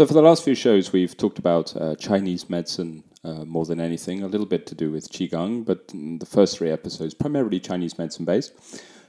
[0.00, 3.78] So, for the last few shows, we've talked about uh, Chinese medicine uh, more than
[3.78, 7.98] anything, a little bit to do with Qigong, but the first three episodes primarily Chinese
[7.98, 8.54] medicine based.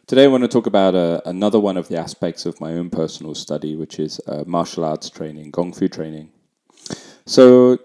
[0.06, 2.89] Today, I want to talk about uh, another one of the aspects of my own
[2.89, 6.30] personal study, which is uh, martial arts training, Gong Fu training.
[7.26, 7.78] So,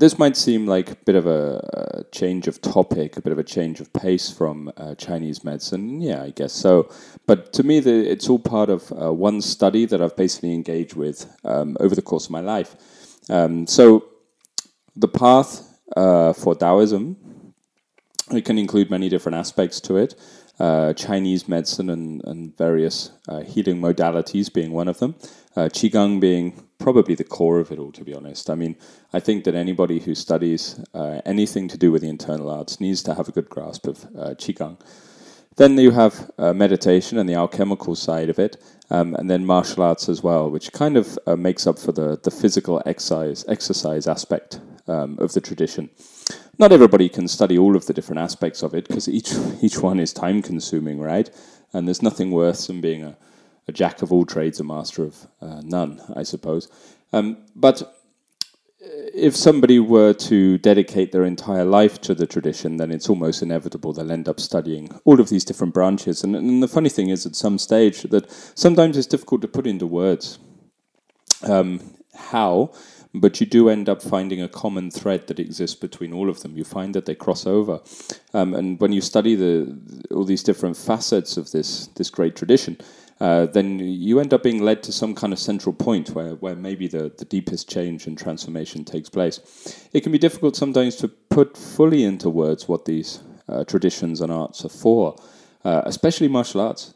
[0.00, 3.44] this might seem like a bit of a, change of topic, a bit of a
[3.44, 6.00] change of pace from uh, Chinese medicine.
[6.00, 6.90] Yeah, I guess so.
[7.26, 10.94] But to me, the, it's all part of uh, one study that I've basically engaged
[10.96, 12.74] with um, over the course of my life.
[13.28, 14.06] Um, so,
[14.96, 17.16] the path uh, for Taoism,
[18.32, 20.14] it can include many different aspects to it.
[20.58, 25.14] Uh, Chinese medicine and, and various uh, healing modalities being one of them.
[25.54, 28.50] Uh, Qigong being probably the core of it all, to be honest.
[28.50, 28.74] I mean,
[29.12, 33.02] I think that anybody who studies uh, anything to do with the internal arts needs
[33.04, 34.78] to have a good grasp of uh, Qigong.
[35.56, 38.56] Then you have uh, meditation and the alchemical side of it,
[38.90, 42.18] um, and then martial arts as well, which kind of uh, makes up for the,
[42.22, 45.90] the physical exercise, exercise aspect um, of the tradition.
[46.58, 50.00] Not everybody can study all of the different aspects of it because each, each one
[50.00, 51.28] is time consuming, right?
[51.72, 53.16] And there's nothing worse than being a
[53.68, 56.68] a jack of all trades, a master of uh, none, I suppose.
[57.12, 57.86] Um, but uh,
[59.14, 63.92] if somebody were to dedicate their entire life to the tradition, then it's almost inevitable
[63.92, 66.24] they'll end up studying all of these different branches.
[66.24, 69.66] And, and the funny thing is, at some stage, that sometimes it's difficult to put
[69.66, 70.38] into words
[71.42, 71.80] um,
[72.14, 72.72] how,
[73.12, 76.56] but you do end up finding a common thread that exists between all of them.
[76.56, 77.80] You find that they cross over,
[78.34, 82.78] um, and when you study the all these different facets of this this great tradition,
[83.20, 86.56] uh, then you end up being led to some kind of central point where, where
[86.56, 89.88] maybe the, the deepest change and transformation takes place.
[89.92, 94.32] It can be difficult sometimes to put fully into words what these uh, traditions and
[94.32, 95.16] arts are for,
[95.64, 96.94] uh, especially martial arts.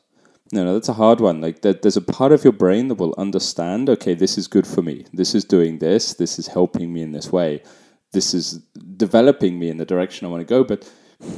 [0.53, 1.41] No, no, that's a hard one.
[1.41, 3.91] Like there, there's a part of your brain that will understand.
[3.91, 5.05] Okay, this is good for me.
[5.13, 6.15] This is doing this.
[6.15, 7.63] This is helping me in this way.
[8.13, 8.61] This is
[8.97, 10.63] developing me in the direction I want to go.
[10.63, 10.91] But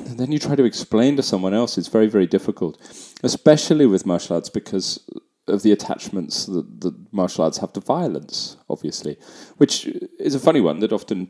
[0.06, 2.78] and then you try to explain to someone else, it's very, very difficult,
[3.22, 5.08] especially with martial arts because
[5.48, 9.16] of the attachments that, that martial arts have to violence, obviously,
[9.58, 9.86] which
[10.18, 11.28] is a funny one that often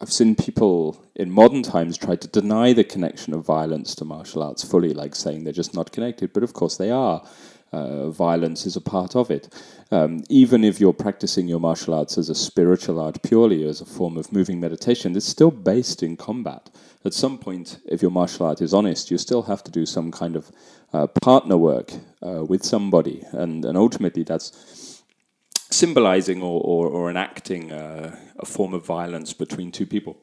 [0.00, 4.42] I've seen people in modern times try to deny the connection of violence to martial
[4.42, 7.26] arts fully, like saying they're just not connected, but of course they are.
[7.72, 9.52] Uh, violence is a part of it.
[9.90, 13.84] Um, even if you're practicing your martial arts as a spiritual art purely, as a
[13.84, 16.70] form of moving meditation, it's still based in combat
[17.06, 20.10] at some point, if your martial art is honest, you still have to do some
[20.10, 20.50] kind of
[20.92, 25.02] uh, partner work uh, with somebody, and and ultimately that's
[25.70, 30.16] symbolizing or, or, or enacting uh, a form of violence between two people.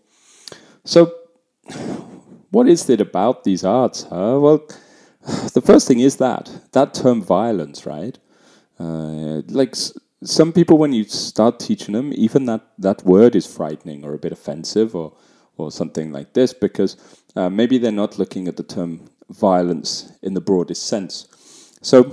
[0.86, 1.14] So,
[2.52, 4.04] what is it about these arts?
[4.04, 4.40] Huh?
[4.40, 4.68] Well,
[5.54, 8.18] the first thing is that that term violence, right?
[8.80, 9.76] Uh, like
[10.24, 14.18] some people, when you start teaching them, even that that word is frightening or a
[14.18, 15.14] bit offensive or
[15.58, 16.98] or something like this, because
[17.36, 21.28] uh, maybe they're not looking at the term violence in the broadest sense.
[21.82, 22.12] So,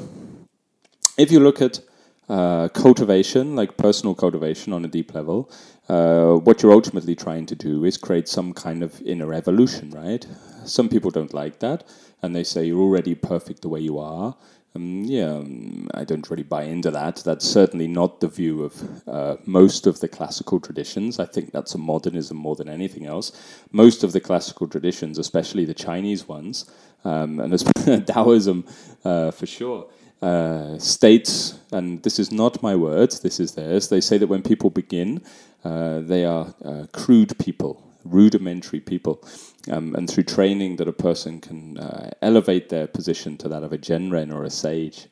[1.16, 1.81] if you look at
[2.28, 5.50] uh, cultivation, like personal cultivation on a deep level,
[5.88, 10.25] uh, what you're ultimately trying to do is create some kind of inner evolution, right?
[10.65, 11.84] Some people don't like that,
[12.23, 14.37] and they say you're already perfect the way you are,
[14.77, 17.17] um, yeah, um, I don't really buy into that.
[17.17, 21.19] That's certainly not the view of uh, most of the classical traditions.
[21.19, 23.33] I think that's a modernism more than anything else.
[23.73, 26.71] Most of the classical traditions, especially the Chinese ones,
[27.05, 28.65] um, and Taoism
[29.05, 29.89] uh, for sure,
[30.23, 34.43] uh, states, and this is not my words, this is theirs, they say that when
[34.43, 35.21] people begin,
[35.65, 39.23] uh, they are uh, crude people rudimentary people.
[39.69, 43.72] Um, and through training, that a person can uh, elevate their position to that of
[43.72, 45.09] a zhenren or a sage.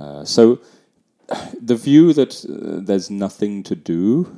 [0.00, 0.60] Uh, so,
[1.60, 4.34] the view that uh, there's nothing to do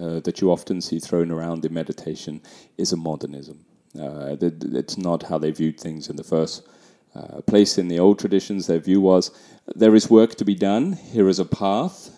[0.00, 2.40] uh, that you often see thrown around in meditation
[2.76, 3.64] is a modernism.
[3.98, 6.68] Uh, it's not how they viewed things in the first
[7.14, 8.66] uh, place in the old traditions.
[8.66, 9.30] Their view was
[9.74, 12.10] there is work to be done, here is a path,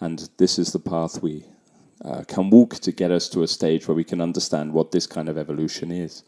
[0.00, 1.44] and this is the path we
[2.04, 5.06] uh, can walk to get us to a stage where we can understand what this
[5.06, 6.22] kind of evolution is.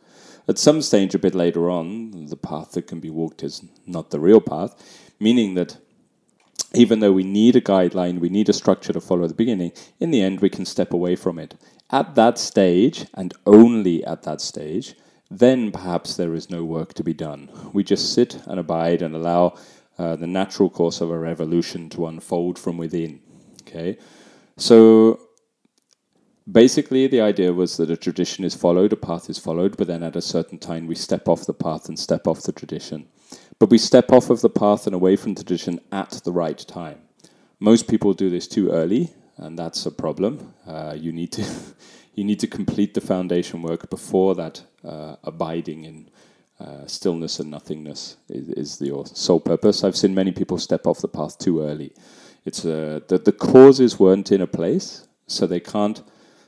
[0.49, 4.11] At some stage, a bit later on, the path that can be walked is not
[4.11, 4.75] the real path,
[5.21, 5.79] meaning that
[6.75, 9.73] even though we need a guideline, we need a structure to follow at the beginning,
[10.01, 11.55] in the end, we can step away from it.
[11.91, 14.95] At that stage, and only at that stage,
[15.31, 17.51] then perhaps there is no work to be done.
[17.73, 19.57] We just sit and abide and allow
[19.99, 23.21] uh, the natural course of our evolution to unfold from within.
[23.63, 23.99] Okay,
[24.57, 25.22] so
[26.51, 30.03] basically the idea was that a tradition is followed, a path is followed, but then
[30.03, 33.07] at a certain time we step off the path and step off the tradition.
[33.59, 36.99] But we step off of the path and away from tradition at the right time.
[37.61, 40.53] Most people do this too early, and that's a problem.
[40.67, 41.45] Uh, you need to
[42.15, 46.11] you need to complete the foundation work before that uh, abiding in
[46.61, 49.83] uh, stillness and nothingness is, is your sole purpose.
[49.83, 51.93] I've seen many people step off the path too early.
[52.45, 56.03] It's uh, the the causes weren't in a place, so they can't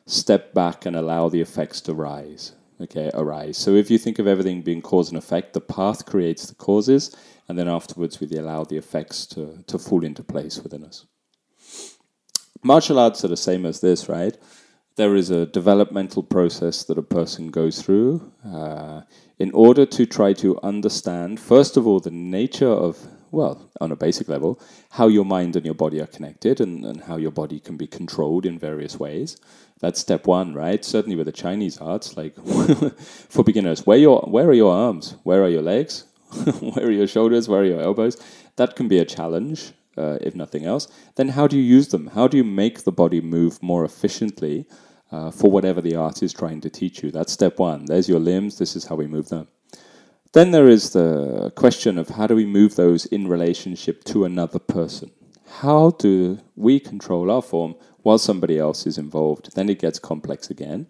[0.07, 2.53] step back and allow the effects to rise.
[2.81, 3.57] Okay, arise.
[3.57, 7.15] So if you think of everything being cause and effect, the path creates the causes,
[7.49, 11.07] and then afterwards we allow the effects to, to fall into place within us.
[12.63, 14.37] Martial arts are the same as this, right?
[14.97, 19.03] There is a developmental process that a person goes through uh,
[19.39, 23.97] in order to try to understand, first of all, the nature of well, on a
[23.97, 24.61] basic level,
[24.91, 27.87] how your mind and your body are connected and, and how your body can be
[27.87, 29.37] controlled in various ways.
[29.81, 30.85] That's step one, right?
[30.85, 32.35] Certainly with the Chinese arts, like
[33.29, 35.17] for beginners, where your where are your arms?
[35.25, 36.05] Where are your legs?
[36.61, 37.49] where are your shoulders?
[37.49, 38.17] Where are your elbows?
[38.57, 40.89] That can be a challenge, uh, if nothing else.
[41.17, 42.09] Then how do you use them?
[42.09, 44.67] How do you make the body move more efficiently
[45.11, 47.11] uh, for whatever the art is trying to teach you?
[47.11, 47.87] That's step one.
[47.87, 48.59] There's your limbs.
[48.59, 49.49] This is how we move them.
[50.35, 54.59] Then there is the question of how do we move those in relationship to another
[54.59, 55.13] person?
[55.61, 59.55] How do we control our form while somebody else is involved?
[59.55, 60.89] Then it gets complex again.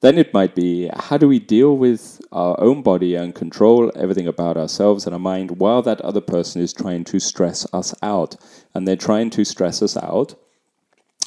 [0.00, 4.28] Then it might be how do we deal with our own body and control everything
[4.28, 8.36] about ourselves and our mind while that other person is trying to stress us out?
[8.74, 10.36] And they're trying to stress us out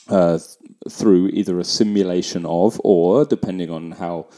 [0.08, 0.40] uh,
[0.90, 4.30] through either a simulation of, or depending on how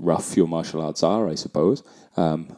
[0.00, 1.84] rough your martial arts are, I suppose,
[2.16, 2.56] um,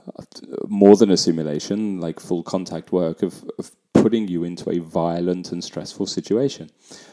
[0.69, 5.53] more than a simulation, like full contact work of, of putting you into a violent
[5.53, 6.71] and stressful situation.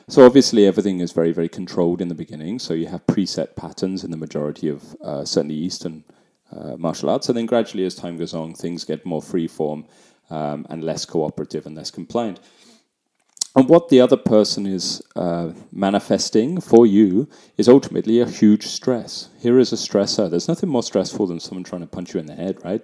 [0.07, 2.59] So obviously everything is very, very controlled in the beginning.
[2.59, 6.03] So you have preset patterns in the majority of uh, certainly Eastern
[6.55, 9.85] uh, martial arts, and then gradually as time goes on, things get more free form
[10.29, 12.39] um, and less cooperative and less compliant.
[13.55, 19.29] And what the other person is uh, manifesting for you is ultimately a huge stress.
[19.37, 20.29] Here is a stressor.
[20.29, 22.81] There's nothing more stressful than someone trying to punch you in the head, right?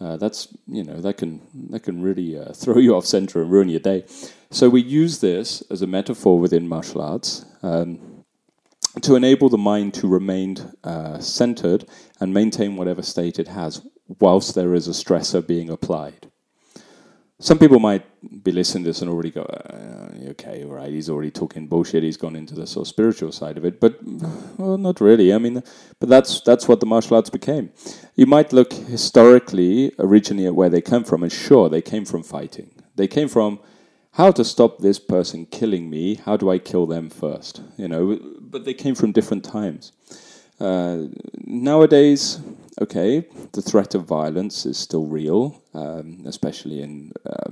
[0.00, 1.40] Uh, that's you know that can
[1.70, 4.04] that can really uh, throw you off center and ruin your day.
[4.50, 8.24] So we use this as a metaphor within martial arts um,
[9.00, 11.86] to enable the mind to remain uh, centered
[12.20, 13.86] and maintain whatever state it has,
[14.20, 16.30] whilst there is a stressor being applied
[17.44, 18.04] some people might
[18.42, 22.02] be listening to this and already go, uh, okay, all right, he's already talking bullshit.
[22.02, 23.98] He's gone into the sort of spiritual side of it, but
[24.56, 25.30] well, not really.
[25.30, 25.62] I mean,
[26.00, 27.70] but that's that's what the martial arts became.
[28.14, 32.22] You might look historically, originally at where they come from, and sure, they came from
[32.22, 32.70] fighting.
[32.96, 33.60] They came from
[34.12, 36.14] how to stop this person killing me.
[36.14, 37.60] How do I kill them first?
[37.76, 39.92] You know, but they came from different times.
[40.60, 41.08] Uh,
[41.44, 42.40] nowadays,
[42.80, 47.50] okay, the threat of violence is still real, um, especially in uh,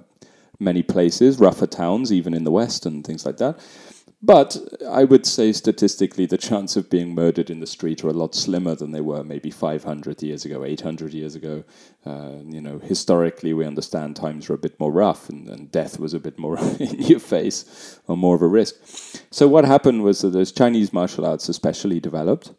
[0.59, 3.59] many places, rougher towns, even in the West and things like that.
[4.25, 4.57] But
[4.89, 8.37] I would say statistically, the chance of being murdered in the street are a lot
[8.37, 11.65] slimmer than they were maybe 500 years ago, 800 years ago.
[12.07, 15.99] Uh, you know, historically, we understand times were a bit more rough and, and death
[15.99, 18.77] was a bit more in your face or more of a risk.
[19.33, 22.53] So, what happened was that those Chinese martial arts, especially, developed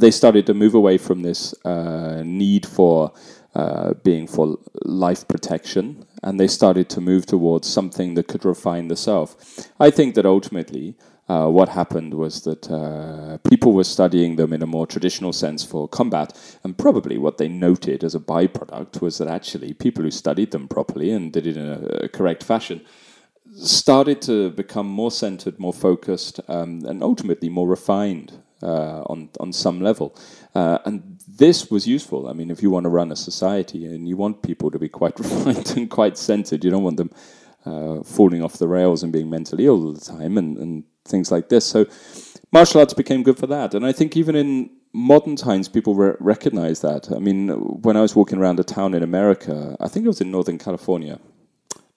[0.00, 3.12] they started to move away from this uh, need for
[3.54, 8.88] uh, being for life protection, and they started to move towards something that could refine
[8.88, 9.68] the self.
[9.78, 10.96] I think that ultimately,
[11.28, 15.64] uh, what happened was that uh, people were studying them in a more traditional sense
[15.64, 20.10] for combat, and probably what they noted as a byproduct was that actually people who
[20.10, 21.68] studied them properly and did it in
[22.02, 22.80] a, correct fashion
[23.56, 28.32] started to become more centered, more focused, um, and ultimately more refined
[28.64, 30.16] uh, on on some level.
[30.54, 32.28] Uh, and this was useful.
[32.28, 34.88] I mean, if you want to run a society and you want people to be
[34.88, 37.10] quite refined and quite centered, you don't want them
[37.66, 41.30] uh, falling off the rails and being mentally ill all the time and, and things
[41.30, 41.64] like this.
[41.64, 41.86] So
[42.52, 43.74] martial arts became good for that.
[43.74, 47.10] And I think even in modern times, people re- recognize that.
[47.10, 47.48] I mean,
[47.82, 50.58] when I was walking around a town in America, I think it was in Northern
[50.58, 51.18] California,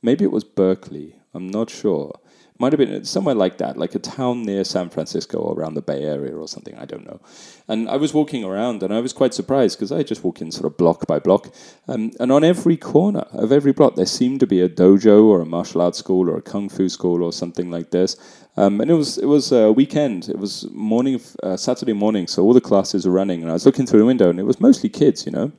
[0.01, 2.19] maybe it was Berkeley, I'm not sure
[2.59, 5.81] might have been somewhere like that, like a town near San Francisco or around the
[5.81, 6.75] Bay Area or something.
[6.75, 7.19] I don't know.
[7.67, 10.51] And I was walking around and I was quite surprised because I just walk in
[10.51, 11.53] sort of block by block.
[11.87, 15.41] Um, and on every corner of every block, there seemed to be a dojo or
[15.41, 18.15] a martial arts school or a kung fu school or something like this.
[18.57, 20.29] Um, and it was it was a weekend.
[20.29, 23.43] It was morning, uh, Saturday morning, so all the classes were running.
[23.43, 25.27] And I was looking through the window, and it was mostly kids.
[25.27, 25.51] You know,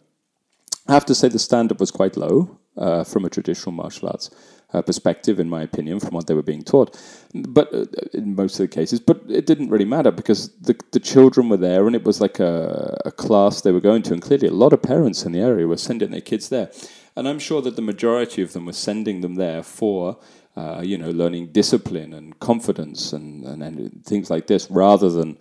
[0.88, 4.30] I have to say the standard was quite low uh, from a traditional martial arts
[4.72, 6.96] uh, perspective, in my opinion, from what they were being taught.
[7.34, 11.00] But uh, in most of the cases, but it didn't really matter because the the
[11.00, 14.22] children were there, and it was like a, a class they were going to, and
[14.22, 16.70] clearly a lot of parents in the area were sending their kids there,
[17.16, 20.16] and I'm sure that the majority of them were sending them there for.
[20.58, 25.38] uh, you know, learning discipline and confidence and, and, and things like this, rather than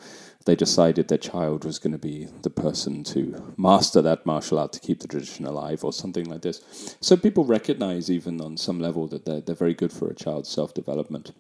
[0.47, 4.71] they decided their child was going to be the person to master that martial art
[4.73, 6.95] to keep the tradition alive or something like this.
[7.01, 10.49] So people recognize, even on some level, that they're, they're very good for a child's
[10.49, 11.33] self development.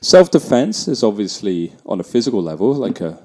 [0.00, 3.22] Self defense is obviously on a physical level, like a,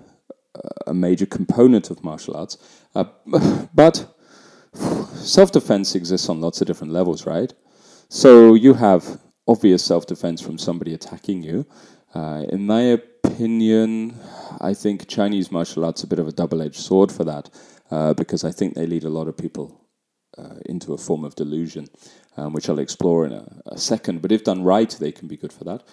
[0.85, 2.57] a major component of martial arts,
[2.93, 3.05] uh,
[3.73, 4.13] but
[4.73, 7.53] self defense exists on lots of different levels, right?
[8.09, 11.65] So you have obvious self defense from somebody attacking you.
[12.13, 14.19] Uh, in my opinion,
[14.61, 17.49] I think Chinese martial arts a bit of a double edged sword for that
[17.91, 19.81] uh, because I think they lead a lot of people
[20.37, 21.87] uh, into a form of delusion,
[22.37, 24.21] um, which I'll explore in a, a, second.
[24.21, 25.83] But if done right, they can be good for that.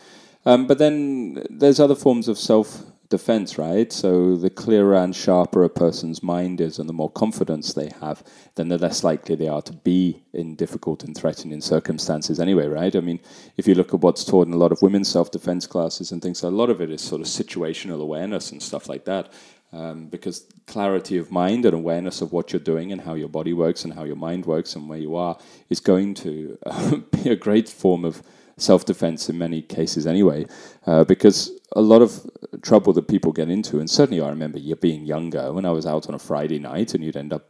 [0.44, 3.92] Um, but then there's other forms of self defense, right?
[3.92, 8.24] So the clearer and sharper a person's mind is and the more confidence they have,
[8.54, 12.96] then the less likely they are to be in difficult and threatening circumstances anyway, right?
[12.96, 13.20] I mean,
[13.58, 16.22] if you look at what's taught in a lot of women's self defense classes and
[16.22, 19.30] things, a lot of it is sort of situational awareness and stuff like that.
[19.74, 23.52] Um, because clarity of mind and awareness of what you're doing and how your body
[23.52, 25.38] works and how your mind works and where you are
[25.70, 28.22] is going to uh, be a great form of
[28.62, 30.46] self defense in many cases anyway,
[30.86, 32.30] uh, because a lot of
[32.62, 35.86] trouble that people get into, and certainly I remember you being younger when I was
[35.86, 37.48] out on a Friday night and you'd end up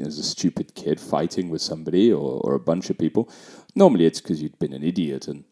[0.00, 3.30] as a stupid kid fighting with somebody or, or a bunch of people.
[3.74, 5.44] Normally it's because you'd been an idiot and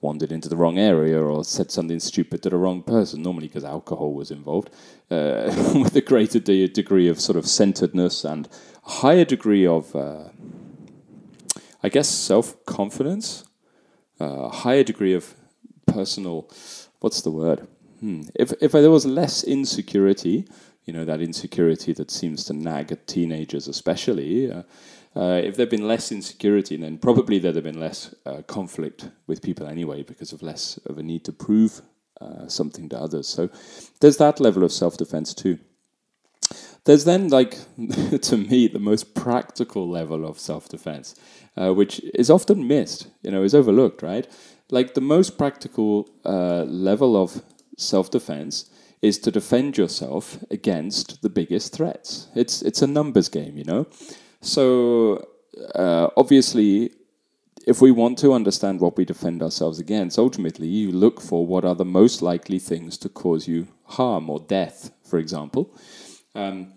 [0.00, 3.64] wandered into the wrong area or said something stupid to the wrong person, normally because
[3.64, 4.70] alcohol was involved,
[5.10, 8.48] uh, with a greater de- degree of sort of centeredness and
[8.86, 10.28] a higher degree of, uh,
[11.82, 13.45] I guess, self confidence
[14.20, 15.34] a higher degree of
[15.86, 16.50] personal,
[17.00, 17.66] what's the word?
[18.00, 18.22] Hmm.
[18.34, 20.46] If, if there was less insecurity,
[20.84, 24.62] you know, that insecurity that seems to nag at teenagers especially, uh,
[25.16, 29.42] uh, if there'd been less insecurity, then probably there'd have been less uh, conflict with
[29.42, 31.80] people anyway because of less of a need to prove
[32.20, 33.26] uh, something to others.
[33.26, 33.48] So
[34.00, 35.58] there's that level of self defense too.
[36.86, 37.58] There's then, like,
[38.22, 41.16] to me, the most practical level of self defense,
[41.56, 44.26] uh, which is often missed, you know, is overlooked, right?
[44.70, 47.42] Like, the most practical uh, level of
[47.76, 48.70] self defense
[49.02, 52.28] is to defend yourself against the biggest threats.
[52.36, 53.88] It's, it's a numbers game, you know?
[54.40, 55.26] So,
[55.74, 56.92] uh, obviously,
[57.66, 61.64] if we want to understand what we defend ourselves against, ultimately you look for what
[61.64, 65.76] are the most likely things to cause you harm or death, for example.
[66.36, 66.74] Um,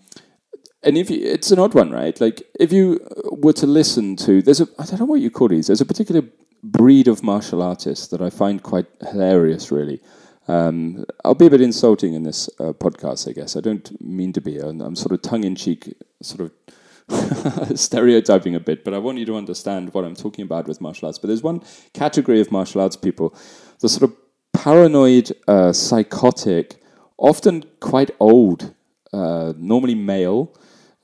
[0.82, 2.18] and if you, it's an odd one, right?
[2.20, 3.00] Like if you
[3.32, 5.66] were to listen to, there's a I don't know what you call these.
[5.66, 6.22] There's a particular
[6.62, 10.00] breed of martial artists that I find quite hilarious, really.
[10.48, 13.56] Um, I'll be a bit insulting in this uh, podcast, I guess.
[13.56, 14.58] I don't mean to be.
[14.58, 19.18] I'm, I'm sort of tongue in cheek, sort of stereotyping a bit, but I want
[19.18, 21.18] you to understand what I'm talking about with martial arts.
[21.18, 23.34] But there's one category of martial arts people,
[23.80, 24.16] the sort of
[24.52, 26.82] paranoid, uh, psychotic,
[27.16, 28.74] often quite old,
[29.12, 30.52] uh, normally male,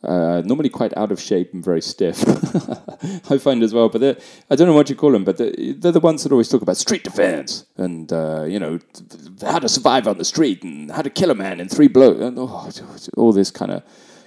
[0.03, 2.23] uh, normally quite out of shape and very stiff.
[3.31, 5.93] I find as well, but I don't know what you call them, but they're, they're,
[5.93, 8.79] the ones that always talk about street defense and uh, you know
[9.43, 12.21] how to survive on the street and how to kill a man in three blows
[12.21, 12.71] and oh,
[13.17, 13.83] all this kind of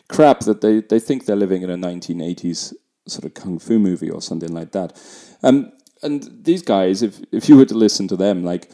[0.08, 2.74] crap that they, they think they're living in a 1980s
[3.08, 5.00] sort of kung fu movie or something like that.
[5.44, 5.72] Um,
[6.02, 8.72] and these guys, if if you were to listen to them, like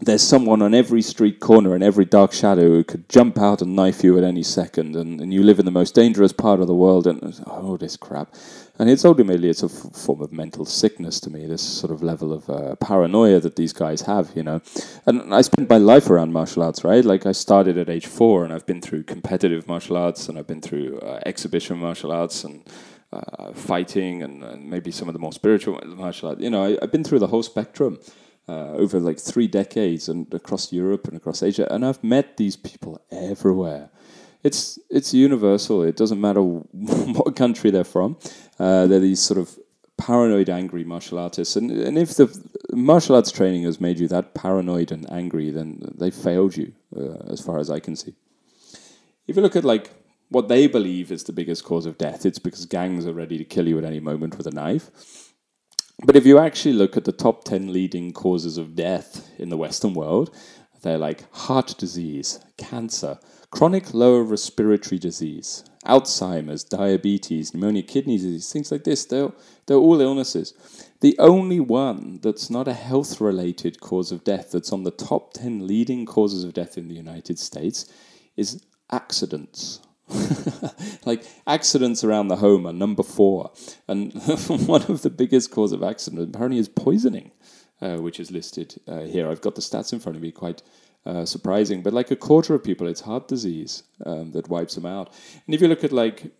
[0.00, 3.76] there's someone on every street corner and every dark shadow who could jump out and
[3.76, 6.66] knife you at any second, and, and you live in the most dangerous part of
[6.66, 8.34] the world, and oh, this crap.
[8.76, 11.46] And it's ultimately it's a f- form of mental sickness to me.
[11.46, 14.60] This sort of level of uh, paranoia that these guys have, you know.
[15.06, 17.04] And I spent my life around martial arts, right?
[17.04, 20.48] Like I started at age four, and I've been through competitive martial arts, and I've
[20.48, 22.68] been through uh, exhibition martial arts, and
[23.12, 26.40] uh, fighting, and, and, maybe some of the more spiritual martial arts.
[26.40, 28.00] You know, I, I've been through the whole spectrum
[28.48, 32.56] uh, over like three decades and across Europe and across Asia, and I've met these
[32.56, 33.90] people everywhere.
[34.42, 35.82] It's it's universal.
[35.82, 38.16] It doesn't matter what country they're from.
[38.58, 39.58] Uh, they're these sort of
[39.96, 42.28] paranoid, angry martial artists, and and if the
[42.72, 47.32] martial arts training has made you that paranoid and angry, then they failed you, uh,
[47.32, 48.14] as far as I can see.
[49.26, 49.90] If you look at like
[50.28, 53.44] what they believe is the biggest cause of death, it's because gangs are ready to
[53.44, 55.23] kill you at any moment with a knife.
[56.02, 59.56] But if you actually look at the top 10 leading causes of death in the
[59.56, 60.34] Western world,
[60.82, 63.18] they're like heart disease, cancer,
[63.50, 69.04] chronic lower respiratory disease, Alzheimer's, diabetes, pneumonia, kidney disease, things like this.
[69.04, 69.32] They're,
[69.66, 70.52] they're all illnesses.
[71.00, 75.32] The only one that's not a health related cause of death that's on the top
[75.34, 77.90] 10 leading causes of death in the United States
[78.36, 79.80] is accidents.
[81.06, 83.52] like accidents around the home are number four,
[83.88, 84.12] and
[84.66, 87.30] one of the biggest cause of accident apparently is poisoning,
[87.80, 89.30] uh, which is listed uh, here.
[89.30, 90.62] I've got the stats in front of me, quite
[91.06, 91.82] uh, surprising.
[91.82, 95.12] But like a quarter of people, it's heart disease um, that wipes them out.
[95.46, 96.32] And if you look at like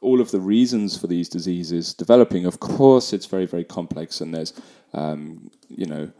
[0.00, 4.32] all of the reasons for these diseases developing, of course, it's very very complex, and
[4.34, 4.52] there's
[4.92, 6.12] um, you know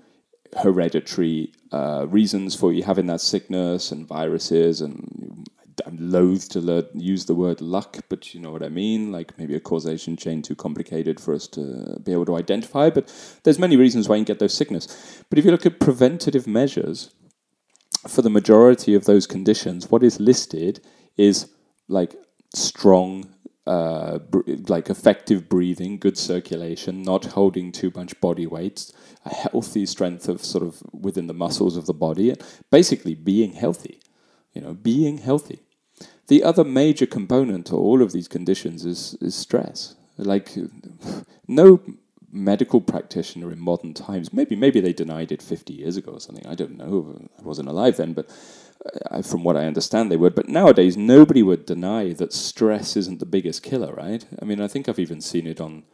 [0.56, 5.48] hereditary uh, reasons for you having that sickness and viruses and
[5.86, 9.12] I'm loath to le- use the word luck, but you know what I mean.
[9.12, 12.90] Like maybe a causation chain too complicated for us to be able to identify.
[12.90, 13.12] But
[13.42, 15.22] there's many reasons why you get those sickness.
[15.30, 17.14] But if you look at preventative measures
[18.08, 20.80] for the majority of those conditions, what is listed
[21.16, 21.50] is
[21.88, 22.14] like
[22.54, 23.34] strong
[23.66, 28.92] uh, br- like effective breathing, good circulation, not holding too much body weight,
[29.24, 32.34] a healthy strength of sort of within the muscles of the body,
[32.70, 34.00] basically being healthy.
[34.54, 35.60] You know, being healthy.
[36.28, 39.96] The other major component to all of these conditions is is stress.
[40.16, 40.52] Like
[41.48, 41.80] no
[42.34, 46.46] medical practitioner in modern times, maybe maybe they denied it 50 years ago or something.
[46.46, 47.28] I don't know.
[47.38, 48.28] I wasn't alive then, but
[49.10, 50.34] uh, from what I understand, they would.
[50.34, 54.24] But nowadays, nobody would deny that stress isn't the biggest killer, right?
[54.40, 55.84] I mean, I think I've even seen it on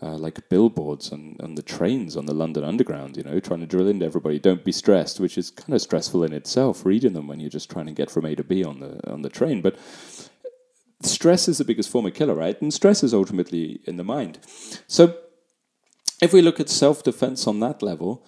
[0.00, 3.66] uh, like billboards on, on the trains on the London Underground, you know, trying to
[3.66, 7.26] drill into everybody, don't be stressed, which is kind of stressful in itself, reading them
[7.26, 9.60] when you're just trying to get from A to B on the on the train.
[9.60, 9.76] But
[11.02, 12.60] stress is the biggest form of killer, right?
[12.60, 14.38] And stress is ultimately in the mind.
[14.86, 15.16] So
[16.20, 18.24] if we look at self defense on that level,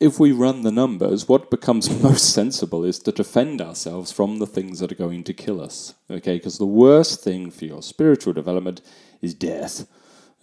[0.00, 4.46] if we run the numbers, what becomes most sensible is to defend ourselves from the
[4.46, 5.94] things that are going to kill us.
[6.10, 8.80] Okay, because the worst thing for your spiritual development
[9.22, 9.86] is death.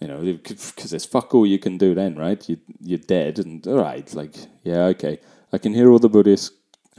[0.00, 2.48] You know, because there's fuck all you can do then, right?
[2.48, 4.34] You, you're dead, and all right, like,
[4.64, 5.18] yeah, okay.
[5.52, 6.50] I can hear all the Buddhists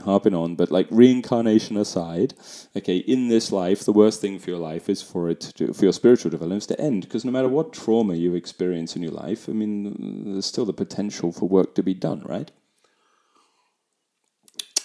[0.02, 2.34] harping on, but like reincarnation aside,
[2.76, 5.84] okay, in this life, the worst thing for your life is for it to, for
[5.84, 7.02] your spiritual development to end.
[7.02, 10.72] Because no matter what trauma you experience in your life, I mean, there's still the
[10.72, 12.50] potential for work to be done, right?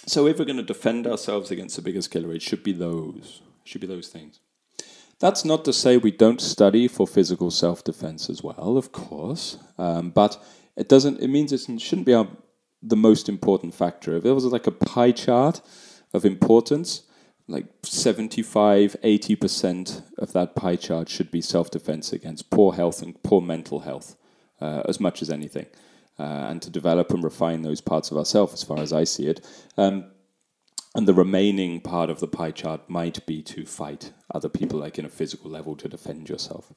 [0.06, 3.42] So if we're going to defend ourselves against the biggest killer, it should be those.
[3.62, 4.40] It should be those things.
[5.20, 10.10] That's not to say we don't study for physical self-defense as well, of course, um,
[10.10, 10.42] but
[10.76, 11.20] it doesn't.
[11.20, 12.26] It means it shouldn't be our
[12.82, 14.16] the most important factor.
[14.16, 15.60] If it was like a pie chart
[16.14, 17.02] of importance,
[17.46, 23.22] like 75, 80% of that pie chart should be self defense against poor health and
[23.22, 24.16] poor mental health,
[24.60, 25.66] uh, as much as anything.
[26.18, 29.26] Uh, and to develop and refine those parts of ourselves, as far as I see
[29.26, 29.46] it.
[29.76, 30.10] Um,
[30.94, 34.98] and the remaining part of the pie chart might be to fight other people, like
[34.98, 36.72] in a physical level, to defend yourself.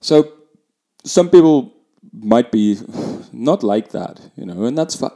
[0.00, 0.32] So,
[1.04, 1.74] some people
[2.12, 2.78] might be
[3.32, 5.10] not like that, you know, and that's fine.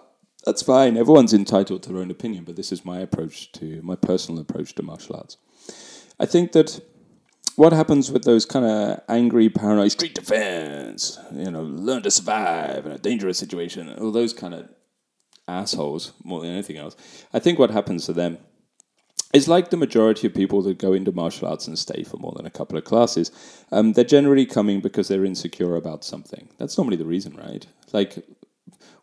[0.45, 0.97] That's fine.
[0.97, 4.75] Everyone's entitled to their own opinion, but this is my approach to my personal approach
[4.75, 5.37] to martial arts.
[6.19, 6.81] I think that
[7.55, 12.87] what happens with those kind of angry, paranoid street defense, you know, learn to survive
[12.87, 14.69] in a dangerous situation, all those kind of
[15.53, 16.97] assholes more than anything else.
[17.33, 18.39] I think what happens to them
[19.33, 22.33] is like the majority of people that go into martial arts and stay for more
[22.37, 23.31] than a couple of classes.
[23.71, 26.49] Um, they're generally coming because they're insecure about something.
[26.59, 27.67] That's normally the reason, right?
[27.93, 28.25] Like,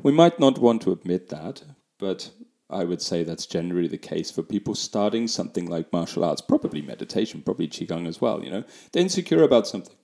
[0.02, 1.64] we might not want to admit that,
[1.98, 2.32] but
[2.70, 6.82] I would say that's generally the case for people starting something like martial arts, probably
[6.82, 8.44] meditation, probably qigong as well.
[8.44, 9.96] You know, they're insecure about something.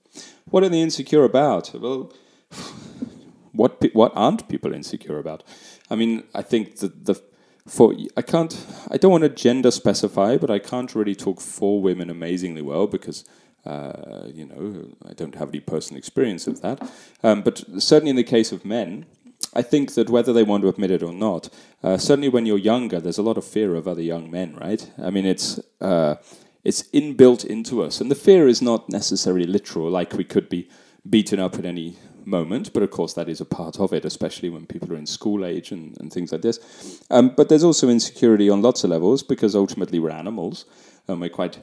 [0.46, 1.70] What are they insecure about?
[1.74, 2.12] Well,
[3.52, 5.44] what what aren't people insecure about?
[5.90, 7.20] I mean, I think that the
[7.66, 11.80] for I can't I don't want to gender specify, but I can't really talk for
[11.80, 13.24] women amazingly well because
[13.64, 16.90] uh, you know I don't have any personal experience of that.
[17.22, 19.06] Um, but certainly in the case of men,
[19.52, 21.48] I think that whether they want to admit it or not,
[21.82, 24.88] uh, certainly when you're younger, there's a lot of fear of other young men, right?
[25.02, 26.16] I mean, it's uh,
[26.62, 30.68] it's inbuilt into us, and the fear is not necessarily literal, like we could be
[31.08, 34.50] beaten up at any moment, but of course that is a part of it, especially
[34.50, 37.00] when people are in school age and, and things like this.
[37.10, 40.64] Um, but there's also insecurity on lots of levels because ultimately we're animals
[41.08, 41.62] and we're quite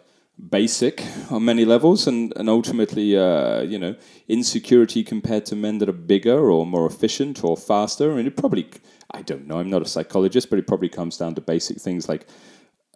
[0.49, 3.95] basic on many levels and, and ultimately uh, you know
[4.27, 8.35] insecurity compared to men that are bigger or more efficient or faster I mean it
[8.35, 8.67] probably
[9.11, 12.09] I don't know I'm not a psychologist but it probably comes down to basic things
[12.09, 12.27] like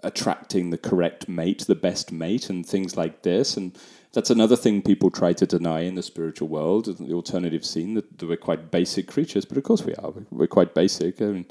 [0.03, 3.77] attracting the correct mate the best mate and things like this and
[4.17, 8.23] that's another thing people try to deny in the spiritual world, the alternative scene, that
[8.23, 10.11] we're quite basic creatures, but of course we are.
[10.31, 11.21] We're quite basic.
[11.21, 11.45] I mean,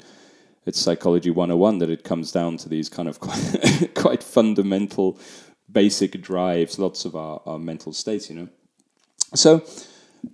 [0.65, 5.17] it's psychology 101 that it comes down to these kind of quite, quite fundamental,
[5.71, 8.49] basic drives, lots of our, our mental states, you know.
[9.33, 9.63] So,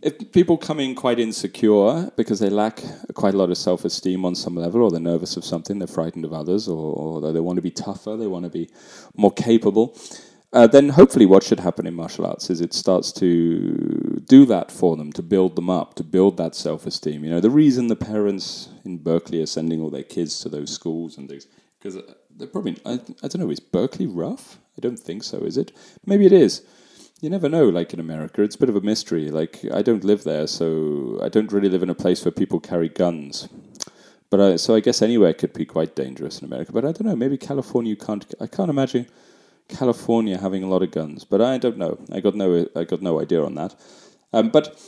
[0.01, 2.81] if people come in quite insecure because they lack
[3.13, 5.87] quite a lot of self esteem on some level, or they're nervous of something, they're
[5.87, 8.71] frightened of others, or, or they want to be tougher, they want to be
[9.15, 9.95] more capable,
[10.53, 14.71] uh, then hopefully what should happen in martial arts is it starts to do that
[14.71, 17.23] for them, to build them up, to build that self-esteem.
[17.23, 20.71] You know, the reason the parents in Berkeley are sending all their kids to those
[20.71, 21.47] schools and things,
[21.79, 24.59] because uh, they're probably, I, I don't know, is Berkeley rough?
[24.77, 25.71] I don't think so, is it?
[26.05, 26.63] Maybe it is.
[27.21, 29.29] You never know, like in America, it's a bit of a mystery.
[29.29, 32.59] Like, I don't live there, so I don't really live in a place where people
[32.59, 33.47] carry guns.
[34.29, 36.73] But I, so I guess anywhere could be quite dangerous in America.
[36.73, 39.07] But I don't know, maybe California, can't, I can't imagine
[39.69, 41.99] California having a lot of guns, but I don't know.
[42.11, 43.75] I got no I got no idea on that.
[44.31, 44.79] Um, but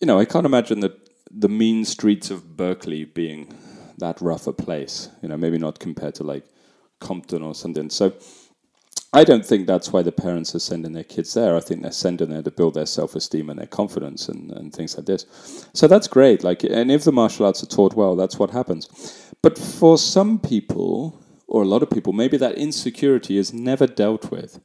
[0.00, 3.54] you know, I can't imagine that the mean streets of Berkeley being
[3.98, 5.08] that rough a place.
[5.22, 6.44] You know, maybe not compared to like
[7.00, 7.90] Compton or something.
[7.90, 8.12] So
[9.12, 11.56] I don't think that's why the parents are sending their kids there.
[11.56, 14.72] I think they're sending there to build their self esteem and their confidence and, and
[14.72, 15.26] things like this.
[15.72, 16.44] So that's great.
[16.44, 19.32] Like, and if the martial arts are taught well, that's what happens.
[19.42, 24.30] But for some people, or a lot of people, maybe that insecurity is never dealt
[24.30, 24.60] with.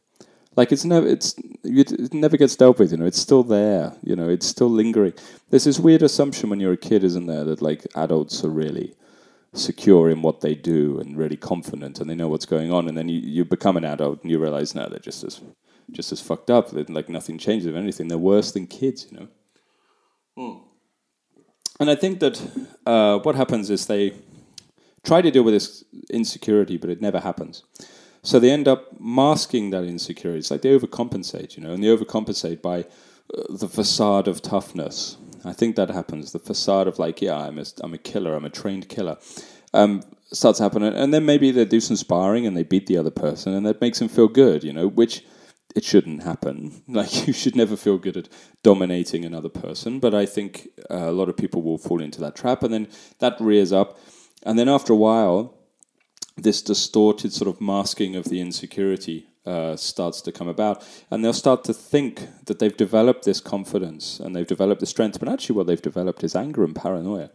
[0.56, 2.92] Like it's never, it's it never gets dealt with.
[2.92, 3.94] You know, it's still there.
[4.04, 5.14] You know, it's still lingering.
[5.50, 8.96] There's this weird assumption when you're a kid, isn't there, that like adults are really
[9.54, 12.98] secure in what they do and really confident and they know what's going on, and
[12.98, 15.42] then you, you become an adult and you realize now they're just as
[15.92, 16.70] just as fucked up.
[16.70, 17.68] That like nothing changes.
[17.68, 19.08] If anything, they're worse than kids.
[19.12, 19.28] You know.
[20.38, 20.58] Hmm.
[21.80, 22.42] And I think that
[22.86, 24.14] uh, what happens is they
[25.06, 27.64] try to deal with this insecurity, but it never happens.
[28.24, 30.40] So they end up masking that insecurity.
[30.40, 35.18] It's like they overcompensate, you know, and they overcompensate by uh, the facade of toughness.
[35.46, 36.32] I think that happens.
[36.32, 39.18] The facade of like, yeah, I'm a, I'm a killer, I'm a trained killer,
[39.74, 40.02] um,
[40.34, 43.54] starts happening, and then maybe they do some sparring and they beat the other person,
[43.54, 45.24] and that makes them feel good, you know, which
[45.76, 46.82] it shouldn't happen.
[46.88, 48.30] Like you should never feel good at
[48.64, 50.00] dominating another person.
[50.00, 52.88] But I think uh, a lot of people will fall into that trap, and then
[53.20, 54.00] that rears up
[54.46, 55.56] and then after a while,
[56.38, 60.84] this distorted sort of masking of the insecurity uh, starts to come about.
[61.12, 65.20] And they'll start to think that they've developed this confidence and they've developed the strength,
[65.20, 67.30] but actually, what they've developed is anger and paranoia.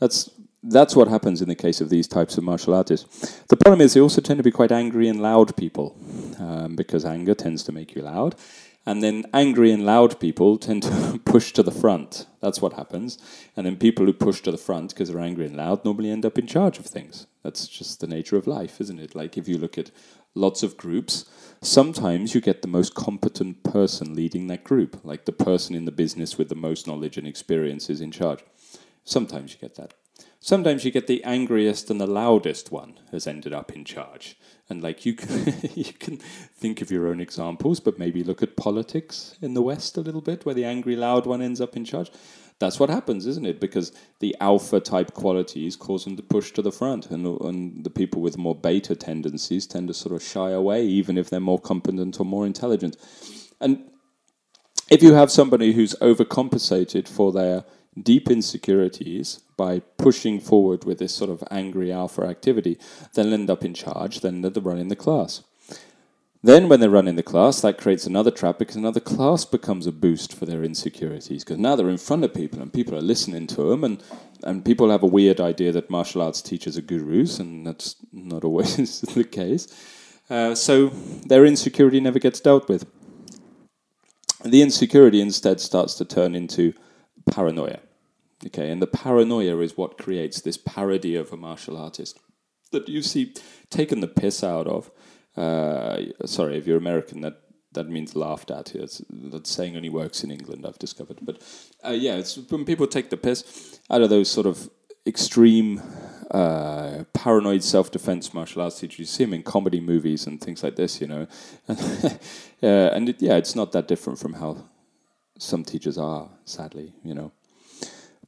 [0.00, 0.30] That's
[0.62, 3.40] that's what happens in the case of these types of martial artists.
[3.48, 5.96] The problem is they also tend to be quite angry and loud people
[6.40, 8.34] um, because anger tends to make you loud.
[8.88, 12.24] And then angry and loud people tend to push to the front.
[12.40, 13.18] That's what happens.
[13.54, 16.24] And then people who push to the front because they're angry and loud normally end
[16.24, 17.26] up in charge of things.
[17.42, 19.14] That's just the nature of life, isn't it?
[19.14, 19.90] Like if you look at
[20.34, 21.26] lots of groups,
[21.60, 25.92] sometimes you get the most competent person leading that group, like the person in the
[25.92, 28.42] business with the most knowledge and experience is in charge.
[29.04, 29.92] Sometimes you get that.
[30.40, 34.38] Sometimes you get the angriest and the loudest one has ended up in charge.
[34.70, 38.56] And like you can, you can think of your own examples, but maybe look at
[38.56, 41.84] politics in the West a little bit, where the angry, loud one ends up in
[41.84, 42.10] charge.
[42.58, 43.60] That's what happens, isn't it?
[43.60, 47.90] Because the alpha type qualities cause them to push to the front, and, and the
[47.90, 51.60] people with more beta tendencies tend to sort of shy away, even if they're more
[51.60, 52.96] competent or more intelligent.
[53.60, 53.84] And
[54.90, 57.64] if you have somebody who's overcompensated for their
[58.02, 62.78] deep insecurities by pushing forward with this sort of angry alpha activity,
[63.14, 65.42] they'll end up in charge, then they're running the class.
[66.40, 69.88] Then, when they run in the class, that creates another trap because another class becomes
[69.88, 71.42] a boost for their insecurities.
[71.42, 74.00] Because now they're in front of people and people are listening to them, and,
[74.44, 78.44] and people have a weird idea that martial arts teachers are gurus, and that's not
[78.44, 79.66] always the case.
[80.30, 80.88] Uh, so
[81.26, 82.86] their insecurity never gets dealt with.
[84.44, 86.72] The insecurity instead starts to turn into
[87.28, 87.80] paranoia.
[88.46, 92.18] Okay, and the paranoia is what creates this parody of a martial artist
[92.70, 93.34] that you see
[93.70, 94.90] taken the piss out of.
[95.36, 97.40] Uh, sorry, if you're American, that
[97.72, 98.74] that means laughed at.
[98.74, 101.18] It's, that saying only works in England, I've discovered.
[101.22, 101.42] But
[101.84, 104.70] uh, yeah, it's when people take the piss out of those sort of
[105.06, 105.82] extreme
[106.30, 108.98] uh, paranoid self-defense martial arts teachers.
[108.98, 111.26] You see them in comedy movies and things like this, you know.
[111.68, 112.16] uh,
[112.62, 114.68] and it, yeah, it's not that different from how
[115.38, 117.32] some teachers are, sadly, you know.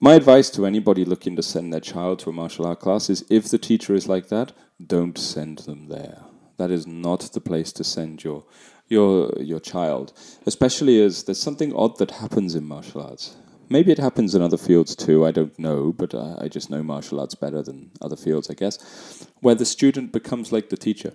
[0.03, 3.23] My advice to anybody looking to send their child to a martial art class is
[3.29, 4.53] if the teacher is like that,
[4.85, 6.23] don't send them there.
[6.57, 8.45] That is not the place to send your
[8.89, 10.15] your your child,
[10.47, 13.37] especially as there's something odd that happens in martial arts.
[13.69, 15.27] Maybe it happens in other fields too.
[15.27, 18.55] I don't know, but I, I just know martial arts better than other fields, I
[18.55, 19.27] guess.
[19.41, 21.13] Where the student becomes like the teacher.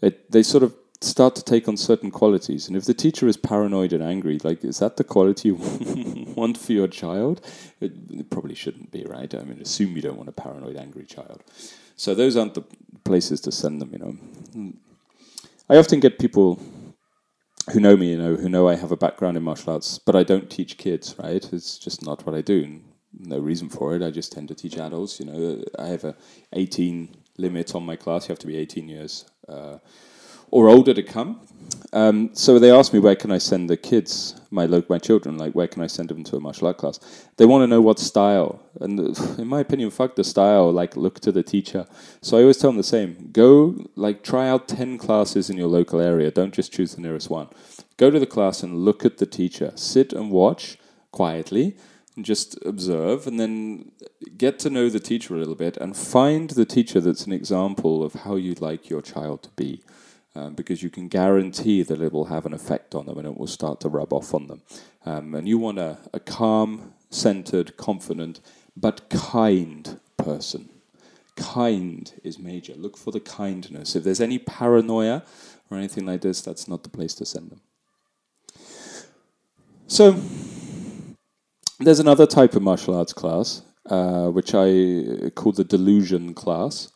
[0.00, 2.66] It, they sort of start to take on certain qualities.
[2.68, 5.54] And if the teacher is paranoid and angry, like, is that the quality you
[6.36, 7.40] want for your child?
[7.80, 9.32] It, it, probably shouldn't be, right?
[9.34, 11.42] I mean, assume you don't want a paranoid, angry child.
[11.96, 12.64] So those aren't the
[13.04, 14.72] places to send them, you know.
[15.68, 16.60] I often get people
[17.72, 20.14] who know me, you know, who know I have a background in martial arts, but
[20.14, 21.52] I don't teach kids, right?
[21.52, 22.80] It's just not what I do.
[23.18, 24.02] No reason for it.
[24.02, 25.20] I just tend to teach adults.
[25.20, 26.16] You know, I have a
[26.52, 28.28] 18 limit on my class.
[28.28, 29.78] You have to be 18 years uh,
[30.54, 31.40] or older to come.
[31.92, 35.52] Um, so they asked me where can I send the kids, my my children, like
[35.52, 36.98] where can I send them to a martial art class?
[37.36, 39.00] They want to know what style, and
[39.38, 40.70] in my opinion, fuck the style.
[40.72, 41.86] Like look to the teacher.
[42.22, 45.66] So I always tell them the same: go like try out ten classes in your
[45.68, 46.30] local area.
[46.30, 47.48] Don't just choose the nearest one.
[47.96, 49.72] Go to the class and look at the teacher.
[49.74, 50.78] Sit and watch
[51.10, 51.76] quietly.
[52.16, 53.90] And just observe and then
[54.38, 58.04] get to know the teacher a little bit and find the teacher that's an example
[58.04, 59.82] of how you'd like your child to be
[60.34, 63.36] um, because you can guarantee that it will have an effect on them and it
[63.36, 64.62] will start to rub off on them.
[65.06, 68.40] Um, and you want a, a calm, centered, confident,
[68.76, 70.70] but kind person.
[71.36, 72.74] Kind is major.
[72.74, 73.96] Look for the kindness.
[73.96, 75.24] If there's any paranoia
[75.70, 77.60] or anything like this, that's not the place to send them.
[79.86, 80.16] So,
[81.78, 86.90] there's another type of martial arts class, uh, which I call the delusion class.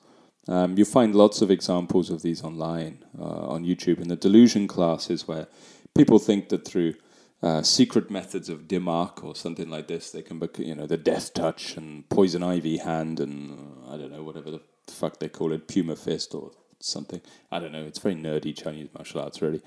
[0.49, 4.01] Um, you find lots of examples of these online uh, on YouTube.
[4.01, 5.47] And the delusion classes where
[5.95, 6.95] people think that through
[7.43, 10.87] uh, secret methods of Dim Mak or something like this, they can, bec- you know,
[10.87, 13.53] the death touch and poison ivy hand and
[13.87, 17.21] uh, I don't know whatever the fuck they call it, puma fist or something.
[17.53, 17.85] I don't know.
[17.85, 19.61] It's very nerdy Chinese martial arts, really.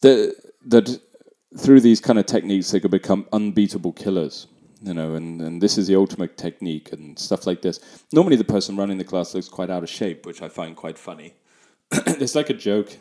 [0.00, 0.34] The,
[0.66, 1.00] that
[1.56, 4.48] through these kind of techniques, they could become unbeatable killers
[4.82, 7.80] you know, and, and this is the ultimate technique and stuff like this.
[8.12, 10.98] Normally, the person running the class looks quite out of shape, which I find quite
[10.98, 11.34] funny.
[11.92, 12.96] it's like a joke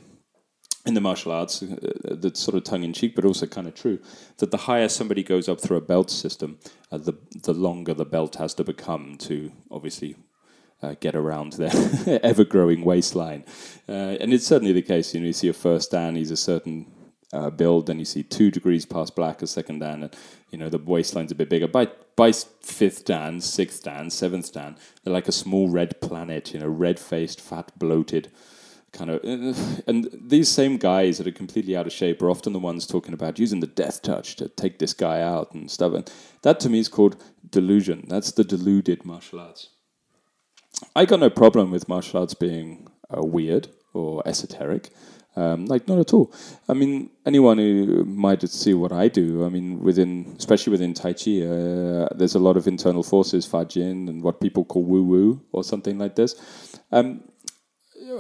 [0.86, 3.76] in the martial arts uh, that's sort of tongue in cheek, but also kind of
[3.76, 4.00] true
[4.38, 6.58] that the higher somebody goes up through a belt system,
[6.92, 7.14] uh, the
[7.44, 10.16] the longer the belt has to become to obviously
[10.82, 13.44] uh, get around their ever growing waistline.
[13.88, 15.14] Uh, and it's certainly the case.
[15.14, 16.92] You know, you see a first dan, he's a certain
[17.34, 20.16] uh, build, Then you see two degrees past black a second dan, and
[20.50, 21.68] you know the waistline's a bit bigger.
[21.68, 26.54] By by fifth dan, sixth dan, seventh dan, they're like a small red planet.
[26.54, 28.32] You know, red faced, fat, bloated.
[28.94, 29.22] Kind of,
[29.88, 33.14] and these same guys that are completely out of shape are often the ones talking
[33.14, 35.94] about using the death touch to take this guy out and stuff.
[35.94, 38.06] And that to me is called delusion.
[38.08, 39.70] That's the deluded martial arts.
[40.96, 44.90] I got no problem with martial arts being uh, weird or esoteric.
[45.38, 46.34] Um, like not at all.
[46.68, 51.14] I mean, anyone who might see what I do, I mean, within especially within Tai
[51.14, 55.42] Chi, uh, there's a lot of internal forces, Fajin, and what people call woo woo
[55.52, 56.34] or something like this.
[56.92, 57.22] Um,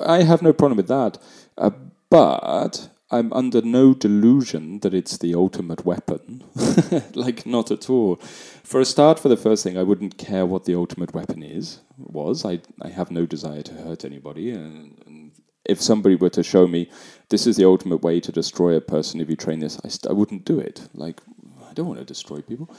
[0.05, 1.17] I have no problem with that,
[1.57, 1.71] uh,
[2.11, 6.43] but I'm under no delusion that it's the ultimate weapon.
[7.15, 8.17] like not at all.
[8.63, 11.79] For a start, for the first thing, I wouldn't care what the ultimate weapon is
[11.97, 12.45] was.
[12.45, 15.26] I I have no desire to hurt anybody, and, and
[15.67, 16.89] if somebody were to show me
[17.29, 20.09] this is the ultimate way to destroy a person if you train this, I, st-
[20.09, 20.87] I wouldn't do it.
[20.93, 21.21] Like,
[21.69, 22.69] I don't want to destroy people.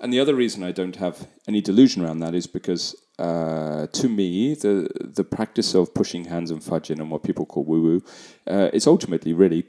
[0.00, 4.08] And the other reason I don't have any delusion around that is because uh, to
[4.08, 8.02] me, the the practice of pushing hands and Fajin and what people call woo woo
[8.46, 9.64] uh, is ultimately really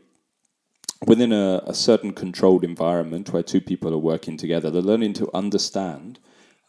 [1.06, 4.70] within a, a, certain controlled environment where two people are working together.
[4.70, 6.20] They're learning to understand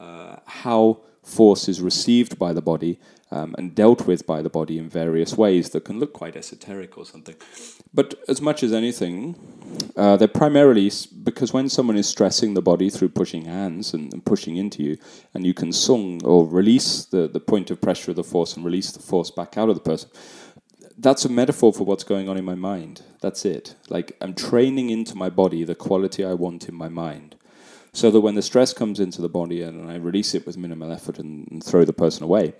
[0.00, 2.98] uh, how force is received by the body
[3.32, 6.98] um, and dealt with by the body in various ways that can look quite esoteric
[6.98, 7.34] or something.
[7.94, 9.36] But as much as anything,
[9.96, 10.92] uh, they're primarily
[11.24, 14.98] because when someone is stressing the body through pushing hands and, and, pushing into you,
[15.32, 18.66] and you can sung or release the, the point of pressure of the force and
[18.66, 20.10] release the force back out of the person,
[20.98, 23.02] that's a metaphor for what's going on in my mind.
[23.22, 23.74] That's it.
[23.88, 27.36] Like I'm training into my body the quality I want in my mind
[27.94, 30.92] so that when the stress comes into the body and I release it with minimal
[30.92, 32.54] effort and, and throw the person away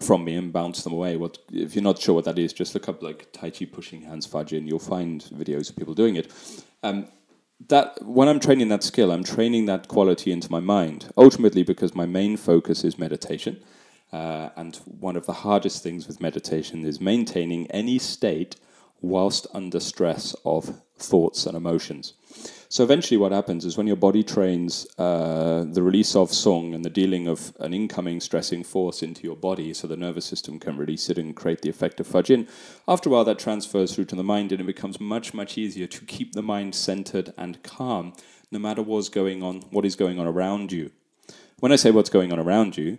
[0.00, 1.16] from me and bounce them away.
[1.16, 2.52] What if you're not sure what that is?
[2.52, 4.66] Just look up like Tai Chi pushing hands Fajin.
[4.66, 6.32] You'll find videos of people doing it.
[6.82, 7.08] Um,
[7.66, 11.10] that when I'm training that skill, I'm training that quality into my mind.
[11.16, 13.60] Ultimately, because my main focus is meditation,
[14.12, 18.56] uh, and one of the hardest things with meditation is maintaining any state
[19.00, 22.14] whilst under stress of thoughts and emotions.
[22.70, 26.84] So eventually, what happens is when your body trains uh, the release of song and
[26.84, 30.76] the dealing of an incoming stressing force into your body, so the nervous system can
[30.76, 32.46] release it and create the effect of Fajin.
[32.86, 35.86] After a while, that transfers through to the mind, and it becomes much, much easier
[35.86, 38.12] to keep the mind centered and calm,
[38.50, 40.90] no matter what's going on, what is going on around you.
[41.60, 42.98] When I say what's going on around you,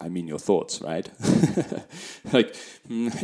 [0.00, 1.08] I mean your thoughts, right?
[2.32, 2.56] like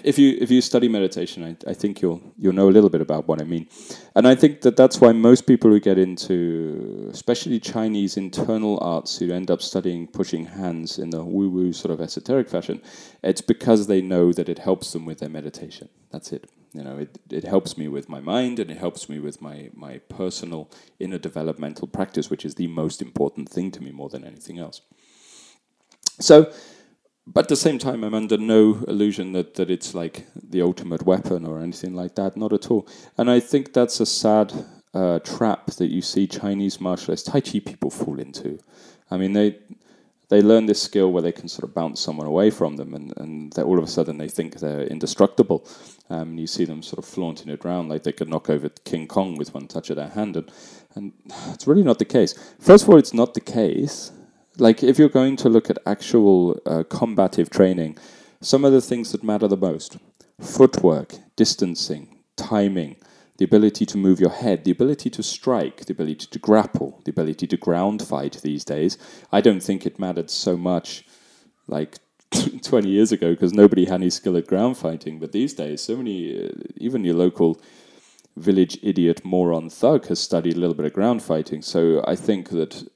[0.05, 3.01] if you if you study meditation, I, I think you'll you'll know a little bit
[3.01, 3.69] about what I mean,
[4.15, 9.19] and I think that that's why most people who get into, especially Chinese internal arts,
[9.19, 12.81] who end up studying pushing hands in the woo woo sort of esoteric fashion,
[13.23, 15.89] it's because they know that it helps them with their meditation.
[16.11, 16.51] That's it.
[16.73, 19.71] You know, it, it helps me with my mind and it helps me with my,
[19.75, 24.25] my personal inner developmental practice, which is the most important thing to me more than
[24.25, 24.81] anything else.
[26.21, 26.53] So,
[27.27, 31.05] but at the same time, I'm under no illusion that, that it's like the ultimate
[31.05, 32.37] weapon or anything like that.
[32.37, 32.89] Not at all.
[33.17, 34.53] And I think that's a sad
[34.95, 38.59] uh, trap that you see Chinese martial arts, Tai Chi people fall into.
[39.11, 39.59] I mean, they
[40.31, 43.13] they learn this skill where they can sort of bounce someone away from them, and,
[43.17, 45.67] and all of a sudden they think they're indestructible.
[46.09, 48.69] Um, and you see them sort of flaunting it around like they could knock over
[48.69, 50.37] King Kong with one touch of their hand.
[50.37, 50.53] And,
[50.95, 51.13] and
[51.53, 52.35] it's really not the case.
[52.61, 54.13] First of all, it's not the case
[54.59, 57.97] like if you're going to look at actual uh, combative training,
[58.41, 59.99] some of the things that matter the most
[60.41, 62.97] footwork, distancing, timing,
[63.39, 67.11] the ability to move your head, the ability to strike, the ability to grapple, the
[67.11, 68.99] ability to ground fight these days.
[69.33, 71.05] I don't think it mattered so much
[71.67, 71.99] like
[72.63, 75.19] 20 years ago because nobody had any skill at ground fighting.
[75.19, 77.61] But these days, so many, uh, even your local
[78.37, 81.63] village idiot moron thug has studied a little bit of ground fighting.
[81.63, 82.89] So I think that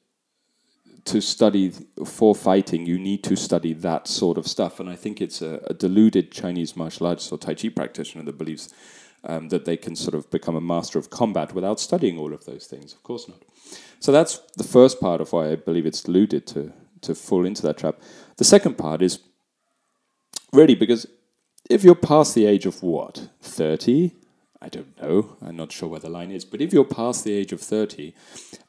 [1.05, 1.73] to study
[2.05, 4.81] for fighting, you need to study that sort of stuff.
[4.81, 8.39] And I think it's a, a deluded Chinese martial arts or Tai Chi practitioner that
[8.39, 8.73] believes
[9.25, 12.45] um, that they can sort of become a master of combat without studying all of
[12.45, 12.93] those things.
[12.93, 13.43] Of course not.
[14.01, 17.63] So that's the first part of why I believe it's deluded to, to fall into
[17.63, 18.01] that trap.
[18.37, 19.21] The second part is
[20.53, 21.07] really because
[21.71, 24.13] if you're past the age of what, 30,
[24.65, 27.35] I don't know, I'm not sure where the line is, but if you're past the
[27.35, 28.15] age of 30,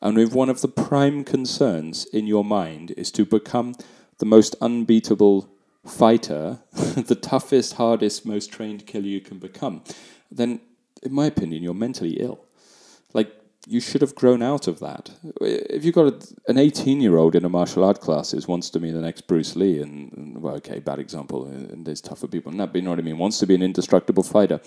[0.02, 3.76] and if one of the prime concerns in your mind is to become
[4.18, 5.50] the most unbeatable
[5.86, 9.84] fighter, the toughest, hardest, most trained killer you can become,
[10.30, 10.60] then,
[11.02, 12.44] in my opinion, you're mentally ill.
[13.14, 13.34] Like,
[13.68, 15.10] you should have grown out of that.
[15.42, 18.80] If you've got a, an 18 year old in a martial art classes wants to
[18.80, 22.28] be the next Bruce Lee, and, and well, okay, bad example, uh, and there's tougher
[22.28, 24.60] people than that, but you know what I mean, wants to be an indestructible fighter.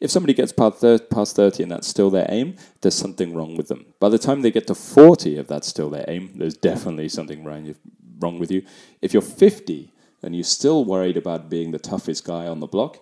[0.00, 3.56] If somebody gets past 30, past 30 and that's still their aim, there's something wrong
[3.56, 3.86] with them.
[4.00, 7.44] By the time they get to 40, if that's still their aim, there's definitely something
[7.44, 8.62] wrong with you.
[9.00, 12.98] If you're 50 and you're still worried about being the toughest guy on the block,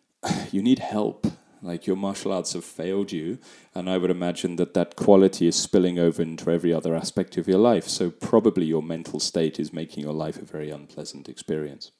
[0.50, 1.26] you need help
[1.62, 3.38] like your martial arts have failed you,
[3.74, 7.48] and I would imagine that that quality is spilling over into every other aspect of
[7.48, 7.88] your life.
[7.88, 11.90] So probably your mental state is making your life a very unpleasant experience.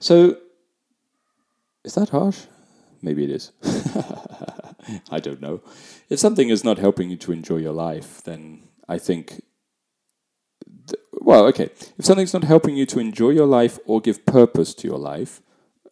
[0.00, 0.36] So,
[1.84, 2.40] is that harsh?
[3.02, 3.52] Maybe it is.
[5.10, 5.60] I don't know.
[6.08, 9.42] If something is not helping you to enjoy your life, then I think.
[11.12, 11.70] Well, okay.
[11.98, 15.40] If something's not helping you to enjoy your life or give purpose to your life,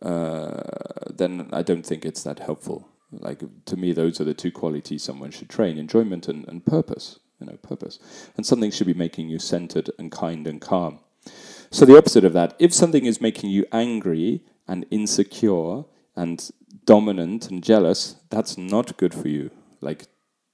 [0.02, 2.88] uh, then I don't think it's that helpful.
[3.10, 7.18] Like to me, those are the two qualities someone should train: enjoyment and, and purpose.
[7.40, 7.98] You know, purpose,
[8.36, 11.00] and something should be making you centered and kind and calm.
[11.70, 16.50] So the opposite of that, if something is making you angry and insecure and
[16.84, 19.50] dominant and jealous, that's not good for you.
[19.80, 20.06] Like,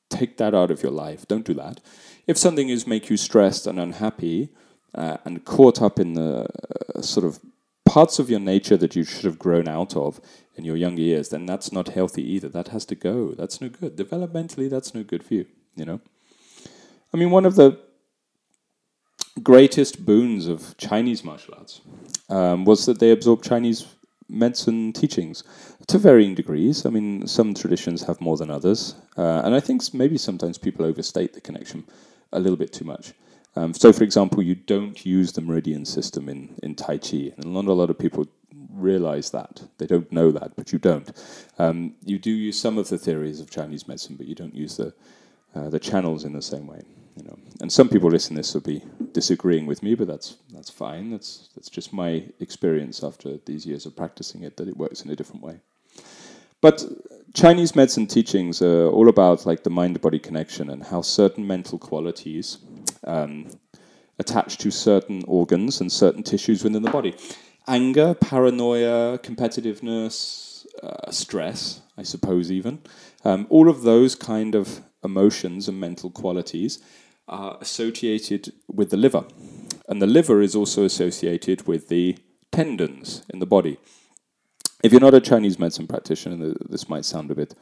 [0.08, 1.26] take that out of your life.
[1.26, 1.80] Don't do that.
[2.26, 4.50] If something is make you stressed and unhappy
[4.94, 6.46] uh, and caught up in the
[6.96, 7.40] uh, sort of
[7.84, 10.20] parts of your nature that you should have grown out of
[10.58, 12.48] in your younger years, then that's not healthy either.
[12.48, 13.32] That has to go.
[13.32, 13.96] That's no good.
[13.96, 16.00] Developmentally, that's no good for you, you know?
[17.14, 17.78] I mean, one of the
[19.42, 21.80] greatest boons of Chinese martial arts
[22.28, 23.86] um, was that they absorbed Chinese
[24.28, 25.44] medicine teachings
[25.86, 26.84] to varying degrees.
[26.84, 28.94] I mean, some traditions have more than others.
[29.16, 31.84] Uh, and I think maybe sometimes people overstate the connection
[32.32, 33.14] a little bit too much.
[33.56, 37.54] Um, so, for example, you don't use the meridian system in, in Tai Chi, and
[37.54, 38.26] not a lot of people
[38.72, 39.62] realize that.
[39.78, 41.10] They don't know that, but you don't.
[41.58, 44.76] Um, you do use some of the theories of Chinese medicine, but you don't use
[44.76, 44.94] the,
[45.54, 46.82] uh, the channels in the same way.
[47.16, 48.82] You know, and some people listening to this will be
[49.12, 51.10] disagreeing with me, but that's that's fine.
[51.10, 55.10] That's that's just my experience after these years of practicing it that it works in
[55.10, 55.60] a different way.
[56.60, 56.84] But
[57.34, 62.58] Chinese medicine teachings are all about like the mind-body connection and how certain mental qualities
[63.04, 63.48] um,
[64.18, 67.14] attach to certain organs and certain tissues within the body.
[67.68, 72.80] Anger, paranoia, competitiveness, uh, stress, I suppose, even.
[73.24, 76.78] Um, all of those kind of emotions and mental qualities
[77.28, 79.24] are associated with the liver.
[79.88, 82.18] And the liver is also associated with the
[82.50, 83.78] tendons in the body.
[84.82, 87.54] If you're not a Chinese medicine practitioner, this might sound a bit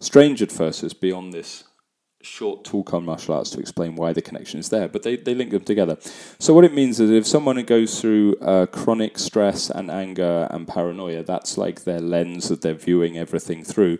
[0.00, 1.64] strange at first, it's beyond this
[2.22, 5.34] short talk on martial arts to explain why the connection is there, but they, they
[5.34, 5.96] link them together.
[6.38, 10.68] So what it means is if someone goes through uh, chronic stress and anger and
[10.68, 13.98] paranoia, that's like their lens that they're viewing everything through.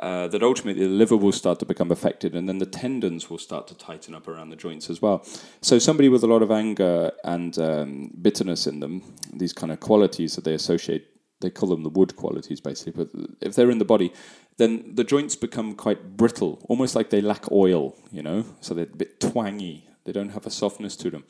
[0.00, 3.36] Uh, that ultimately the liver will start to become affected, and then the tendons will
[3.36, 5.26] start to tighten up around the joints as well.
[5.60, 9.02] So somebody with a lot of anger and um, bitterness in them,
[9.32, 13.08] these kind of qualities that they associate they call them the wood qualities basically, but
[13.40, 14.12] if they're in the body,
[14.56, 18.84] then the joints become quite brittle, almost like they lack oil, you know, so they're
[18.84, 19.84] a bit twangy.
[20.04, 21.24] They don't have a softness to them.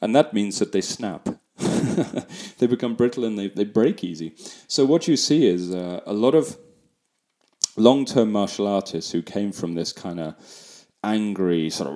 [0.00, 1.28] And that means that they snap.
[2.58, 4.34] they become brittle and they, they break easy.
[4.66, 6.58] So what you see is uh, a lot of
[7.76, 10.34] long-term martial artists who came from this kind of
[11.04, 11.94] angry sort of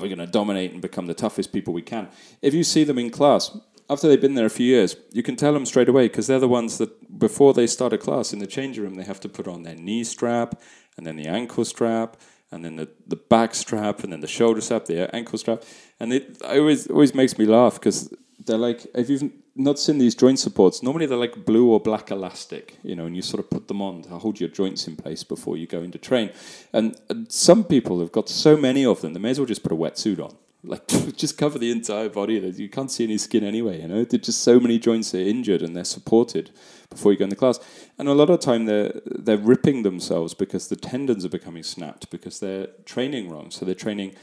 [0.00, 2.08] we're going to dominate and become the toughest people we can.
[2.40, 3.56] If you see them in class,
[3.90, 6.38] after they've been there a few years, you can tell them straight away because they're
[6.38, 9.28] the ones that before they start a class in the change room, they have to
[9.28, 10.60] put on their knee strap
[10.96, 12.16] and then the ankle strap
[12.50, 15.62] and then the, the back strap and then the shoulder strap, the ankle strap,
[16.00, 18.14] and it always always makes me laugh because
[18.46, 22.10] they're like if you've not seen these joint supports, normally they're like blue or black
[22.10, 24.96] elastic, you know, and you sort of put them on to hold your joints in
[24.96, 26.30] place before you go into train.
[26.72, 29.62] And, and some people have got so many of them, they may as well just
[29.62, 30.86] put a wetsuit on like
[31.16, 32.34] just cover the entire body.
[32.34, 33.82] You can't see any skin anyway.
[33.82, 36.50] You know, there's just so many joints are injured and they're supported
[36.90, 37.60] before you go in the class.
[37.98, 42.10] And a lot of time they're they're ripping themselves because the tendons are becoming snapped
[42.10, 43.50] because they're training wrong.
[43.50, 44.14] So they're training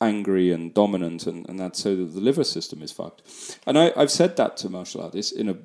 [0.00, 3.22] angry and dominant, and, and that's so that the liver system is fucked.
[3.66, 5.56] And I, I've said that to martial artists in a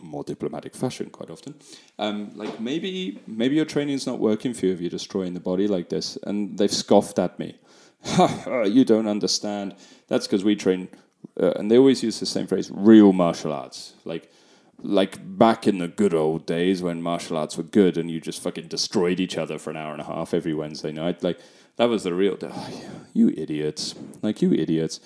[0.00, 1.54] more diplomatic fashion quite often.
[1.98, 5.40] Um, like maybe maybe your training is not working for you if you're destroying the
[5.40, 7.56] body like this, and they've scoffed at me
[8.64, 9.74] you don't understand.
[10.08, 10.88] That's because we train,
[11.40, 13.94] uh, and they always use the same phrase, real martial arts.
[14.04, 14.30] Like,
[14.82, 18.42] like back in the good old days when martial arts were good and you just
[18.42, 21.22] fucking destroyed each other for an hour and a half every Wednesday night.
[21.22, 21.38] Like,
[21.76, 22.36] that was the real.
[22.42, 22.70] Oh,
[23.12, 23.94] you idiots.
[24.22, 25.00] Like, you idiots.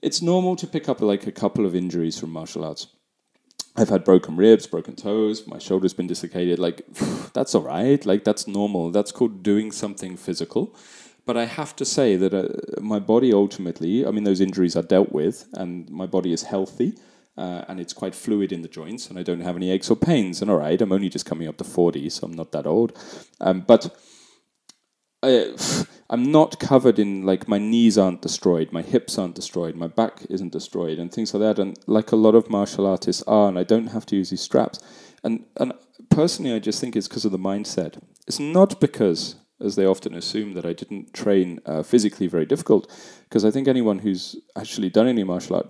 [0.00, 2.88] It's normal to pick up like a couple of injuries from martial arts.
[3.74, 6.58] I've had broken ribs, broken toes, my shoulder's been dislocated.
[6.58, 6.82] Like,
[7.32, 8.04] that's all right.
[8.04, 8.90] Like, that's normal.
[8.90, 10.74] That's called doing something physical.
[11.24, 14.82] But I have to say that uh, my body ultimately, I mean, those injuries are
[14.82, 16.94] dealt with, and my body is healthy.
[17.34, 19.96] Uh, and it's quite fluid in the joints, and I don't have any aches or
[19.96, 20.42] pains.
[20.42, 22.92] And all right, I'm only just coming up to 40, so I'm not that old.
[23.40, 23.96] Um, but
[25.22, 25.54] I,
[26.10, 30.26] I'm not covered in, like, my knees aren't destroyed, my hips aren't destroyed, my back
[30.28, 31.58] isn't destroyed, and things like that.
[31.58, 34.42] And like a lot of martial artists are, and I don't have to use these
[34.42, 34.80] straps.
[35.24, 35.72] And, and
[36.10, 37.98] personally, I just think it's because of the mindset.
[38.26, 42.90] It's not because as they often assume that I didn't train uh, physically very difficult,
[43.24, 45.68] because I think anyone who's actually done any martial art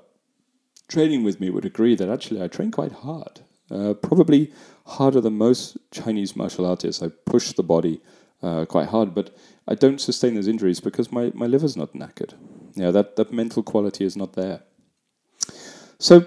[0.88, 3.40] training with me would agree that actually I train quite hard,
[3.70, 4.52] uh, probably
[4.86, 7.02] harder than most Chinese martial artists.
[7.02, 8.00] I push the body
[8.42, 9.34] uh, quite hard, but
[9.68, 12.34] I don't sustain those injuries because my, my liver's not knackered.
[12.74, 14.62] Yeah, that, that mental quality is not there.
[15.98, 16.26] So,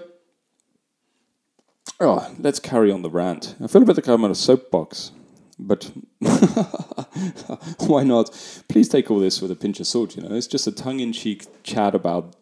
[2.00, 3.54] oh, let's carry on the rant.
[3.62, 5.12] I feel a bit like I'm on a soapbox
[5.58, 5.90] but
[7.80, 8.30] why not?
[8.68, 10.16] Please take all this with a pinch of salt.
[10.16, 12.34] You know, it's just a tongue-in-cheek chat about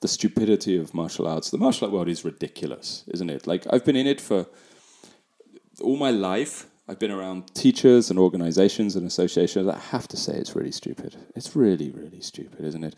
[0.00, 1.50] the stupidity of martial arts.
[1.50, 3.46] The martial art world is ridiculous, isn't it?
[3.46, 4.46] Like I've been in it for
[5.80, 6.66] all my life.
[6.86, 9.66] I've been around teachers and organizations and associations.
[9.66, 11.16] I have to say, it's really stupid.
[11.34, 12.94] It's really, really stupid, isn't it?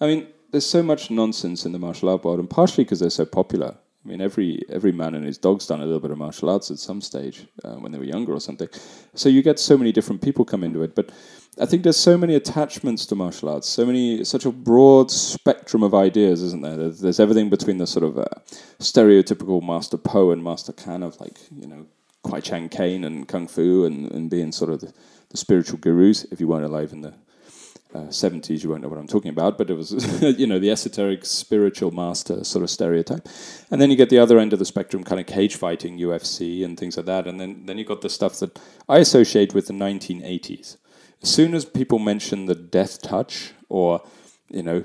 [0.00, 3.08] I mean, there's so much nonsense in the martial art world, and partially because they're
[3.08, 3.76] so popular.
[4.04, 6.70] I mean, every every man and his dog's done a little bit of martial arts
[6.70, 8.68] at some stage uh, when they were younger or something.
[9.14, 10.94] So you get so many different people come into it.
[10.94, 11.10] But
[11.60, 15.82] I think there's so many attachments to martial arts, so many such a broad spectrum
[15.82, 16.76] of ideas, isn't there?
[16.76, 18.24] There's, there's everything between the sort of uh,
[18.78, 21.86] stereotypical Master Po and Master Kan of like you know
[22.22, 24.94] Kwai Chang Caine and Kung Fu and, and being sort of the,
[25.28, 27.12] the spiritual gurus if you weren't alive in the
[27.94, 29.92] uh, 70s, you won't know what I'm talking about, but it was,
[30.38, 33.28] you know, the esoteric spiritual master sort of stereotype.
[33.70, 36.64] And then you get the other end of the spectrum, kind of cage fighting, UFC,
[36.64, 37.26] and things like that.
[37.26, 40.76] And then, then you got the stuff that I associate with the 1980s.
[41.22, 44.02] As soon as people mention the death touch or,
[44.48, 44.84] you know,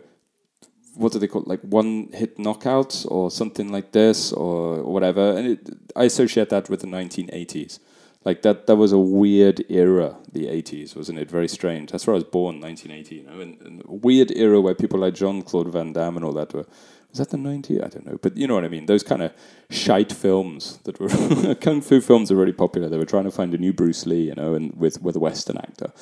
[0.96, 1.48] what do they call it?
[1.48, 5.38] Like one hit knockouts or something like this or whatever.
[5.38, 7.80] And it, I associate that with the 1980s
[8.26, 11.30] like that that was a weird era the 80s wasn't it?
[11.30, 11.92] Very strange.
[11.92, 15.14] That's where i was born 1980 you know and, and weird era where people like
[15.14, 16.66] jean-claude van damme and all that were
[17.10, 18.18] was that the 90s i don't know.
[18.22, 18.88] But you know what i mean?
[18.88, 19.32] Those kind of
[19.70, 22.90] shite films that were kung fu films are really popular.
[22.90, 25.20] They were trying to find a new bruce lee you know and with with a
[25.20, 25.94] western actor.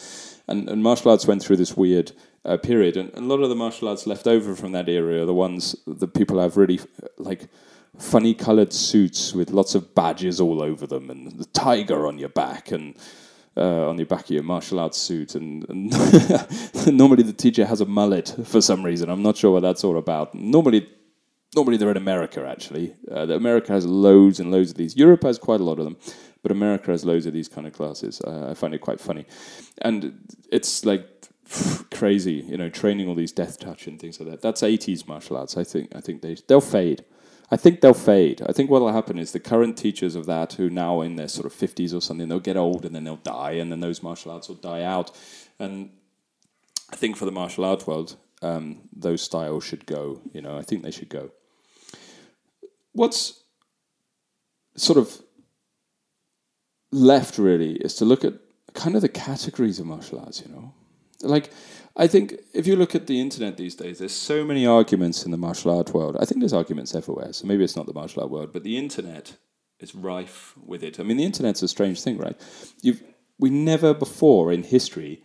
[0.46, 2.12] And, and martial arts went through this weird
[2.46, 2.98] uh, period.
[2.98, 5.34] And, and a lot of the martial arts left over from that era are the
[5.34, 6.82] ones that people have really
[7.18, 7.48] like
[7.98, 12.30] funny coloured suits with lots of badges all over them, and the tiger on your
[12.30, 12.96] back, and
[13.56, 15.92] uh, on your back of your martial arts suit, and, and
[16.88, 19.10] normally the teacher has a mullet for some reason.
[19.10, 20.34] I'm not sure what that's all about.
[20.34, 20.88] Normally,
[21.56, 22.46] normally they're in America.
[22.48, 24.96] Actually, uh, America has loads and loads of these.
[24.96, 25.98] Europe has quite a lot of them,
[26.42, 28.22] but America has loads of these kind of classes.
[28.22, 29.26] Uh, I find it quite funny,
[29.82, 31.08] and it's like
[31.92, 34.42] crazy, you know, training all these death touch and things like that.
[34.42, 35.58] That's 80s martial arts.
[35.58, 35.96] I think.
[35.96, 37.06] I think they they'll fade.
[37.54, 38.42] I think they'll fade.
[38.50, 41.28] I think what will happen is the current teachers of that, who now in their
[41.28, 44.02] sort of 50s or something, they'll get old and then they'll die, and then those
[44.02, 45.12] martial arts will die out.
[45.60, 45.92] And
[46.92, 50.20] I think for the martial arts world, um, those styles should go.
[50.34, 51.30] You know, I think they should go.
[52.94, 53.44] what's
[54.76, 55.22] sort of
[56.92, 58.34] left really is to look at
[58.74, 60.74] kind of the categories of martial arts, you know?
[61.22, 61.52] Like,
[61.96, 65.32] I think if you look at the internet these days, there's so many arguments in
[65.32, 66.18] the martial art world.
[66.20, 68.78] I think there's arguments everywhere, so maybe it's not the martial art world, but the
[68.78, 69.38] internet
[69.80, 71.00] is rife with it.
[71.00, 72.40] I mean, the internet's a strange thing, right?
[72.82, 73.04] You've,
[73.38, 75.22] we never before in history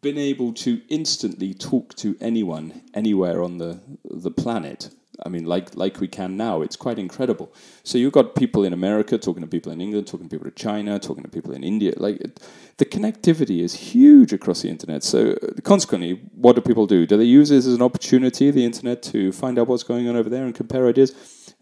[0.00, 4.90] been able to instantly talk to anyone anywhere on the the planet
[5.24, 7.52] I mean, like like we can now, it's quite incredible.
[7.82, 10.54] So you've got people in America talking to people in England, talking to people in
[10.54, 11.92] China, talking to people in India.
[11.96, 12.40] Like it,
[12.78, 15.04] the connectivity is huge across the internet.
[15.04, 17.06] So uh, consequently, what do people do?
[17.06, 20.16] Do they use this as an opportunity, the internet, to find out what's going on
[20.16, 21.14] over there and compare ideas?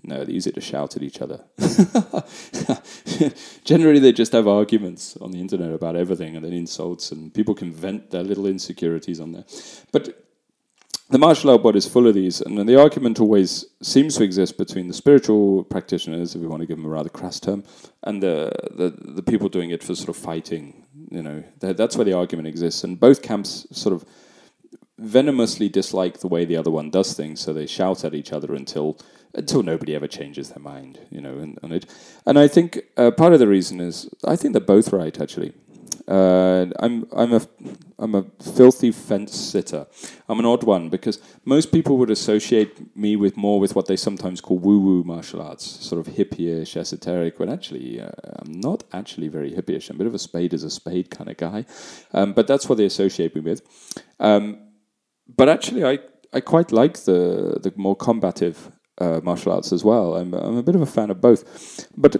[0.04, 1.44] No, they use it to shout at each other.
[3.64, 7.54] Generally, they just have arguments on the internet about everything and then insults, and people
[7.54, 9.44] can vent their little insecurities on there.
[9.92, 10.24] But
[11.12, 14.56] the martial art world is full of these, and the argument always seems to exist
[14.56, 17.64] between the spiritual practitioners, if we want to give them a rather crass term,
[18.02, 20.86] and the the, the people doing it for sort of fighting.
[21.10, 24.06] You know, that's where the argument exists, and both camps sort of
[24.98, 28.54] venomously dislike the way the other one does things, so they shout at each other
[28.54, 28.98] until
[29.34, 30.98] until nobody ever changes their mind.
[31.10, 31.86] You know, and, and it,
[32.24, 35.52] and I think uh, part of the reason is I think they're both right actually.
[36.08, 37.40] Uh, I'm I'm a
[37.98, 39.86] I'm a filthy fence sitter.
[40.28, 43.96] I'm an odd one because most people would associate me with more with what they
[43.96, 47.38] sometimes call woo-woo martial arts, sort of hippie-ish, esoteric.
[47.38, 49.90] When actually, uh, I'm not actually very hippie-ish.
[49.90, 51.64] I'm a bit of a spade is a spade kind of guy,
[52.12, 53.62] um, but that's what they associate me with.
[54.18, 54.58] Um,
[55.28, 56.00] but actually, I
[56.32, 60.16] I quite like the the more combative uh, martial arts as well.
[60.16, 62.16] I'm I'm a bit of a fan of both, but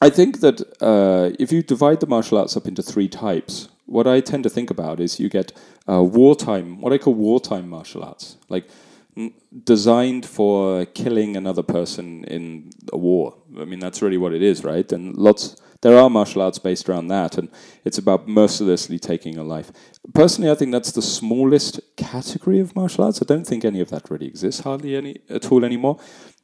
[0.00, 4.06] I think that uh, if you divide the martial arts up into three types, what
[4.06, 5.52] I tend to think about is you get
[5.88, 8.68] uh, wartime, what I call wartime martial arts, like
[9.16, 9.34] n-
[9.64, 13.34] designed for killing another person in a war.
[13.58, 14.90] I mean, that's really what it is, right?
[14.92, 17.48] And lots, there are martial arts based around that, and
[17.84, 19.72] it's about mercilessly taking a life.
[20.14, 23.20] Personally, I think that's the smallest category of martial arts.
[23.20, 25.98] I don't think any of that really exists hardly any at all anymore.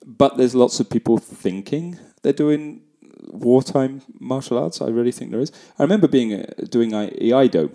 [0.04, 2.82] But there's lots of people thinking they're doing
[3.28, 4.80] wartime martial arts.
[4.80, 5.52] I really think there is.
[5.78, 7.70] I remember being uh, doing Iaido,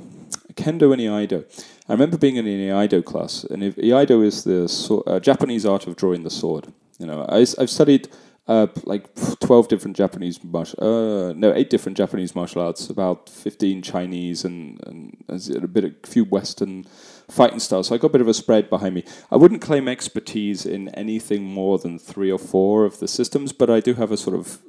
[0.54, 1.46] Kendo and Iaido.
[1.88, 5.88] I remember being in an Iaido class, and Iaido is the so, uh, Japanese art
[5.88, 6.72] of drawing the sword.
[7.00, 8.10] You know, I, have studied
[8.48, 13.82] uh, like twelve different Japanese martial, uh, no, eight different Japanese martial arts, about fifteen
[13.82, 16.86] Chinese, and, and a bit, a few Western
[17.30, 17.88] fighting styles.
[17.88, 19.04] So I got a bit of a spread behind me.
[19.32, 23.70] I wouldn't claim expertise in anything more than three or four of the systems, but
[23.70, 24.60] I do have a sort of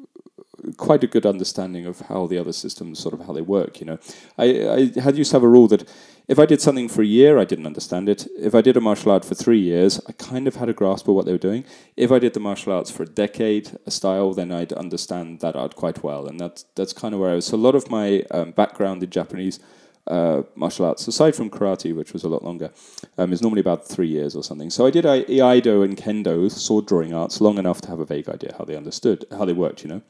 [0.77, 3.81] quite a good understanding of how the other systems sort of how they work.
[3.81, 3.99] You know,
[4.39, 5.89] I, I had used to have a rule that
[6.29, 8.27] if I did something for a year, I didn't understand it.
[8.39, 11.09] If I did a martial art for three years, I kind of had a grasp
[11.09, 11.65] of what they were doing.
[11.97, 15.57] If I did the martial arts for a decade, a style, then I'd understand that
[15.57, 16.27] art quite well.
[16.29, 17.47] And that's that's kind of where I was.
[17.47, 19.59] So a lot of my um, background in Japanese.
[20.07, 22.71] Uh, martial arts, aside from karate, which was a lot longer,
[23.19, 24.71] um, is normally about three years or something.
[24.71, 28.29] So I did Iaido and Kendo, sword drawing arts, long enough to have a vague
[28.29, 30.03] idea how they understood, how they worked, you know.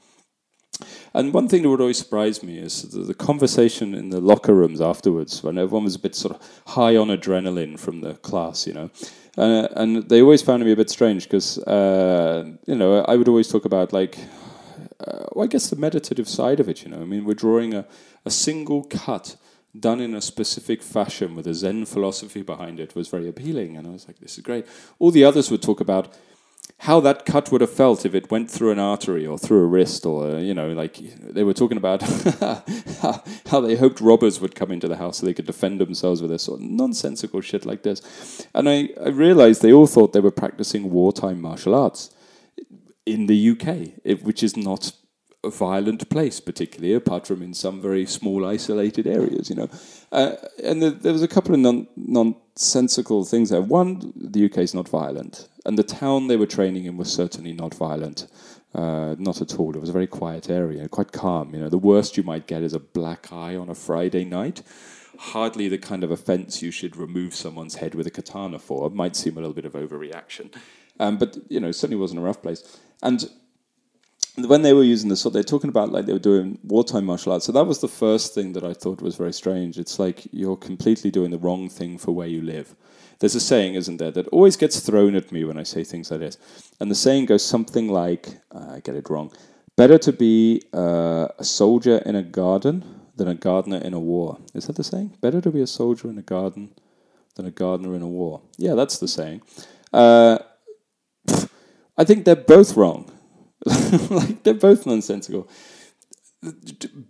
[1.14, 4.54] And one thing that would always surprise me is the, the, conversation in the locker
[4.54, 8.66] rooms afterwards, when everyone was a bit sort of high on adrenaline from the class,
[8.66, 8.90] you know.
[9.36, 13.48] And they always found me a bit strange because, uh, you know, I would always
[13.48, 14.18] talk about like,
[15.06, 17.00] uh, well, I guess the meditative side of it, you know.
[17.00, 17.86] I mean, we're drawing a,
[18.24, 19.36] a single cut
[19.78, 23.76] done in a specific fashion with a Zen philosophy behind it was very appealing.
[23.76, 24.66] And I was like, this is great.
[24.98, 26.12] All the others would talk about
[26.80, 29.66] how that cut would have felt if it went through an artery or through a
[29.66, 32.02] wrist or you know like they were talking about
[33.50, 36.30] how they hoped robbers would come into the house so they could defend themselves with
[36.30, 40.20] this sort of nonsensical shit like this and I, I realized they all thought they
[40.20, 42.14] were practicing wartime martial arts
[43.04, 44.92] in the UK which is not
[45.42, 49.48] a violent place, particularly apart from in some very small, isolated areas.
[49.48, 49.68] You know,
[50.12, 51.60] uh, and the, there was a couple of
[51.96, 53.62] non, nonsensical things there.
[53.62, 57.54] One, the UK is not violent, and the town they were training in was certainly
[57.54, 58.26] not violent.
[58.74, 59.74] Uh, not at all.
[59.74, 61.54] It was a very quiet area, quite calm.
[61.54, 64.62] You know, the worst you might get is a black eye on a Friday night.
[65.18, 68.86] Hardly the kind of offence you should remove someone's head with a katana for.
[68.86, 70.54] It might seem a little bit of overreaction,
[71.00, 72.78] um, but you know, certainly wasn't a rough place.
[73.02, 73.28] And
[74.36, 77.46] when they were using this, they're talking about like they were doing wartime martial arts.
[77.46, 79.78] So that was the first thing that I thought was very strange.
[79.78, 82.74] It's like you're completely doing the wrong thing for where you live.
[83.18, 86.10] There's a saying, isn't there, that always gets thrown at me when I say things
[86.10, 86.38] like this.
[86.80, 89.30] And the saying goes something like, uh, I get it wrong,
[89.76, 92.84] better to be uh, a soldier in a garden
[93.16, 94.38] than a gardener in a war.
[94.54, 95.18] Is that the saying?
[95.20, 96.72] Better to be a soldier in a garden
[97.34, 98.40] than a gardener in a war.
[98.56, 99.42] Yeah, that's the saying.
[99.92, 100.38] Uh,
[101.98, 103.12] I think they're both wrong.
[104.10, 105.48] like they're both nonsensical.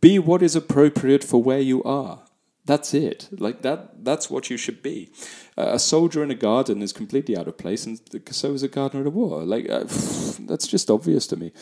[0.01, 2.23] Be what is appropriate for where you are.
[2.67, 3.29] That's it.
[3.33, 4.05] Like that.
[4.05, 5.11] That's what you should be.
[5.57, 8.69] Uh, a soldier in a garden is completely out of place, and so is a
[8.69, 9.45] gardener at a war.
[9.45, 9.85] Like uh,
[10.41, 11.53] that's just obvious to me.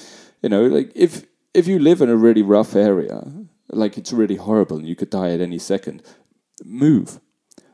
[0.43, 1.25] You know, like if
[1.55, 3.33] if you live in a really rough area,
[3.71, 6.03] like it's really horrible, and you could die at any second,
[6.65, 7.21] move.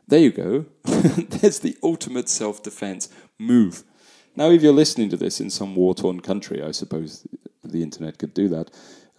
[0.06, 0.66] There you go.
[0.84, 3.08] There's the ultimate self defense.
[3.38, 3.84] Move.
[4.36, 7.26] Now, if you're listening to this in some war torn country, I suppose
[7.62, 8.70] the internet could do that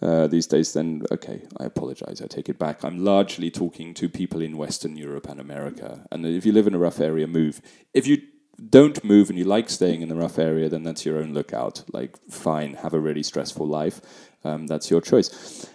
[0.02, 2.84] uh, these days, then okay, I apologize, I take it back.
[2.84, 6.06] I'm largely talking to people in Western Europe and America.
[6.12, 7.62] And if you live in a rough area, move.
[7.94, 8.22] If you
[8.70, 11.84] don't move and you like staying in the rough area, then that's your own lookout.
[11.92, 14.00] Like, fine, have a really stressful life.
[14.44, 15.66] Um, that's your choice.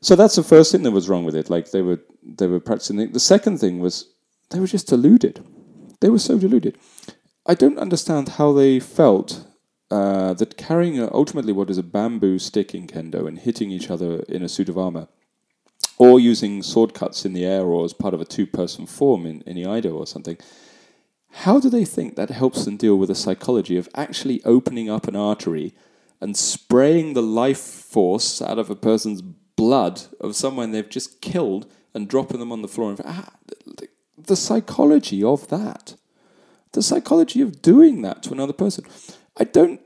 [0.00, 1.48] So that's the first thing that was wrong with it.
[1.48, 3.12] Like they were they were practicing.
[3.12, 4.12] The second thing was
[4.50, 5.44] they were just deluded.
[6.00, 6.76] They were so deluded.
[7.44, 9.46] I don't understand how they felt
[9.90, 13.90] uh, that carrying a, ultimately what is a bamboo stick in kendo and hitting each
[13.90, 15.08] other in a suit of armor,
[15.98, 19.42] or using sword cuts in the air or as part of a two-person form in,
[19.42, 20.38] in Iaido or something.
[21.30, 25.08] How do they think that helps them deal with the psychology of actually opening up
[25.08, 25.74] an artery
[26.20, 31.70] and spraying the life force out of a person's blood of someone they've just killed
[31.94, 32.96] and dropping them on the floor?
[33.04, 33.32] Ah,
[34.16, 35.96] the psychology of that,
[36.72, 38.84] the psychology of doing that to another person.
[39.36, 39.80] I don't,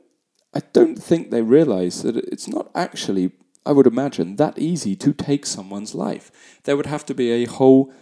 [0.55, 3.33] I don't think they realize that it's not actually,
[3.65, 6.31] I would imagine, that easy to take someone's life.
[6.65, 7.93] There would have to be a whole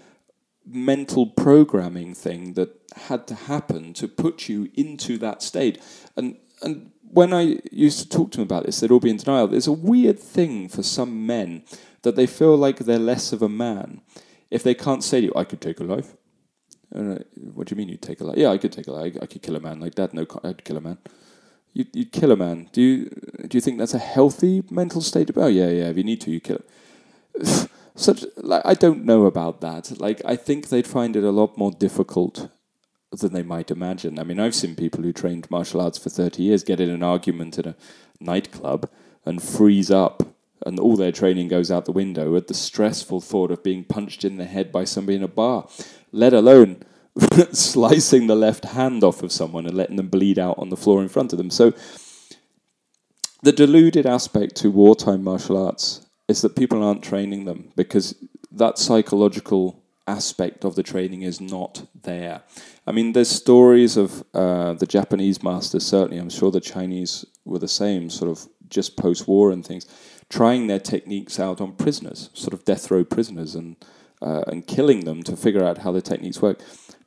[0.66, 5.80] mental programming thing that had to happen to put you into that state.
[6.16, 9.18] And and when I used to talk to them about this, they'd all be in
[9.18, 9.46] denial.
[9.46, 11.64] There's a weird thing for some men
[12.02, 14.00] that they feel like they're less of a man
[14.50, 16.16] if they can't say to you, "I could take a life."
[16.94, 18.38] What do you mean you'd take a life?
[18.38, 19.16] Yeah, I could take a life.
[19.20, 20.14] I, could kill a man like that.
[20.14, 20.98] No, I'd kill a man.
[21.72, 22.68] You, you'd kill a man.
[22.72, 23.10] Do you
[23.48, 25.30] do you think that's a healthy mental state?
[25.36, 25.88] Oh yeah, yeah.
[25.88, 26.60] If you need to, you kill.
[27.96, 30.00] Such like I don't know about that.
[30.00, 32.48] Like I think they'd find it a lot more difficult
[33.10, 34.20] than they might imagine.
[34.20, 37.02] I mean, I've seen people who trained martial arts for thirty years get in an
[37.02, 37.74] argument at a
[38.20, 38.88] nightclub
[39.26, 40.33] and freeze up
[40.64, 44.24] and all their training goes out the window at the stressful thought of being punched
[44.24, 45.68] in the head by somebody in a bar,
[46.12, 46.82] let alone
[47.52, 51.02] slicing the left hand off of someone and letting them bleed out on the floor
[51.02, 51.50] in front of them.
[51.50, 51.72] So,
[53.42, 58.14] the deluded aspect to wartime martial arts is that people aren't training them because
[58.50, 62.42] that psychological aspect of the training is not there.
[62.86, 67.58] I mean, there's stories of uh, the Japanese masters, certainly, I'm sure the Chinese were
[67.58, 69.86] the same, sort of just post war and things
[70.34, 73.76] trying their techniques out on prisoners, sort of death row prisoners, and
[74.20, 76.58] uh, and killing them to figure out how the techniques work.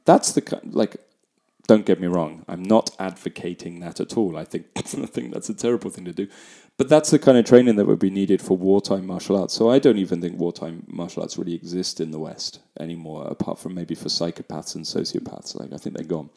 [0.06, 0.96] That's the like.
[1.68, 2.46] Don't get me wrong.
[2.48, 4.38] I'm not advocating that at all.
[4.38, 6.28] I think I think that's a terrible thing to do.
[6.78, 9.56] But that's the kind of training that would be needed for wartime martial arts.
[9.56, 13.58] So I don't even think wartime martial arts really exist in the West anymore, apart
[13.58, 15.60] from maybe for psychopaths and sociopaths.
[15.60, 16.30] Like I think they're gone.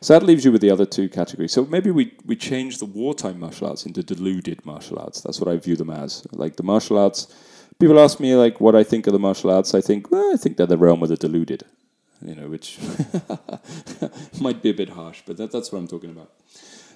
[0.00, 1.52] So that leaves you with the other two categories.
[1.52, 5.20] So maybe we we change the wartime martial arts into deluded martial arts.
[5.20, 6.26] That's what I view them as.
[6.32, 7.32] Like the martial arts.
[7.78, 9.74] People ask me like what I think of the martial arts.
[9.74, 11.64] I think well, I think they're the realm of the deluded.
[12.20, 12.78] You know, which
[14.40, 16.32] might be a bit harsh, but that, that's what I'm talking about.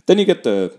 [0.07, 0.73] Then you get the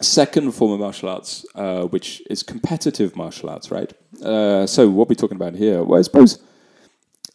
[0.00, 3.92] second form of martial arts, uh, which is competitive martial arts, right?
[4.22, 6.38] Uh, so what we're talking about here, well, I suppose.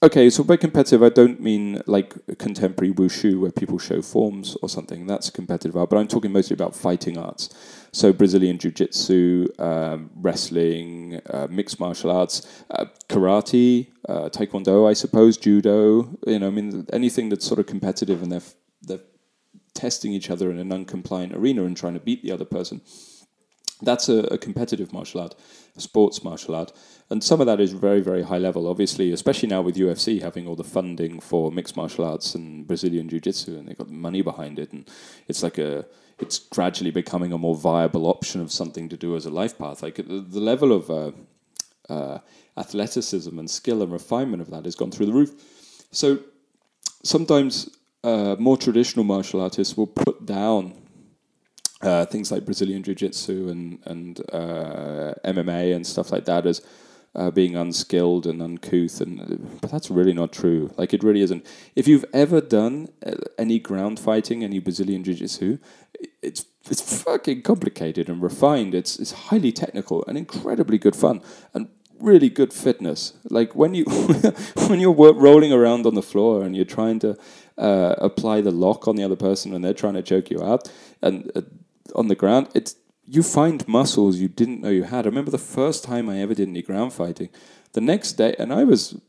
[0.01, 4.67] Okay, so by competitive, I don't mean like contemporary wushu where people show forms or
[4.67, 5.07] something.
[5.07, 7.49] That's competitive art, but I'm talking mostly about fighting arts.
[7.93, 15.37] So Brazilian jiu-jitsu, um, wrestling, uh, mixed martial arts, uh, karate, uh, taekwondo, I suppose,
[15.37, 16.17] judo.
[16.27, 18.41] You know, I mean anything that's sort of competitive and they're
[18.81, 18.99] they're
[19.73, 22.81] testing each other in a non-compliant arena and trying to beat the other person.
[23.81, 25.35] That's a, a, competitive martial art,
[25.75, 26.71] a sports martial art,
[27.09, 28.67] and some of that is very, very high level.
[28.67, 33.09] Obviously, especially now with UFC having all the funding for mixed martial arts and Brazilian
[33.09, 34.89] jiu-jitsu, and they've got money behind it, and
[35.27, 35.85] it's like a,
[36.19, 39.83] it's gradually becoming a more viable option of something to do as a life path.
[39.83, 41.11] Like the, the level of uh,
[41.89, 42.19] uh,
[42.57, 45.31] athleticism and skill and refinement of that has gone through the roof.
[45.91, 46.19] So
[47.03, 47.69] sometimes
[48.03, 50.73] uh, more traditional martial artists will put down
[51.81, 56.61] uh, things like Brazilian Jiu Jitsu and, and uh, MMA and stuff like that as
[57.15, 59.01] uh, being unskilled and uncouth.
[59.01, 60.71] And, but that's really not true.
[60.77, 61.45] Like, it really isn't.
[61.75, 65.59] If you've ever done uh, any ground fighting, any Brazilian Jiu Jitsu,
[66.21, 68.73] it's it's fucking complicated and refined.
[68.73, 71.21] It's it's highly technical and incredibly good fun
[71.53, 71.67] and
[71.99, 73.13] really good fitness.
[73.29, 73.83] Like when you
[74.67, 77.17] when you're rolling around on the floor and you're trying to
[77.57, 80.71] uh, apply the lock on the other person and they're trying to choke you out.
[81.01, 81.41] And uh,
[81.95, 82.75] on the ground, it's
[83.05, 85.05] you find muscles you didn't know you had.
[85.05, 87.29] I remember the first time I ever did any ground fighting.
[87.73, 88.99] The next day, and I was,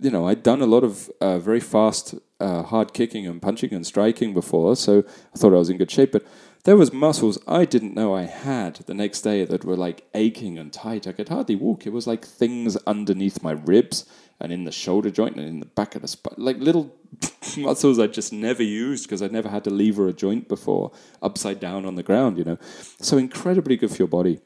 [0.00, 3.72] you know, I'd done a lot of uh, very fast, uh, hard kicking and punching
[3.72, 6.12] and striking before, so I thought I was in good shape.
[6.12, 6.26] But
[6.64, 10.58] there was muscles I didn't know I had the next day that were like aching
[10.58, 11.06] and tight.
[11.06, 11.86] I could hardly walk.
[11.86, 14.04] It was like things underneath my ribs
[14.40, 16.94] and in the shoulder joint and in the back of the spine, like little
[17.56, 21.60] muscles I just never used because I'd never had to lever a joint before, upside
[21.60, 22.58] down on the ground, you know.
[23.00, 24.40] So incredibly good for your body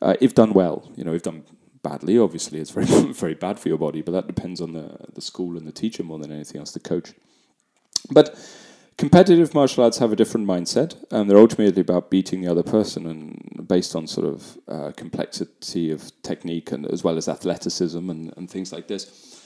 [0.00, 0.90] uh, if done well.
[0.96, 1.44] You know, if done
[1.82, 5.20] badly, obviously it's very very bad for your body, but that depends on the the
[5.20, 7.12] school and the teacher more than anything else, the coach.
[8.10, 8.38] But
[8.98, 13.06] competitive martial arts have a different mindset, and they're ultimately about beating the other person,
[13.06, 18.32] and based on sort of uh, complexity of technique and as well as athleticism and,
[18.36, 19.42] and things like this.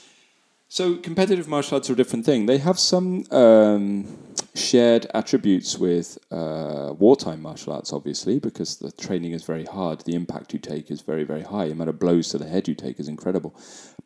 [0.67, 2.45] So competitive martial arts are a different thing.
[2.45, 4.17] They have some um,
[4.55, 9.99] shared attributes with uh, wartime martial arts, obviously, because the training is very hard.
[10.05, 11.65] The impact you take is very, very high.
[11.65, 13.53] The amount of blows to the head you take is incredible.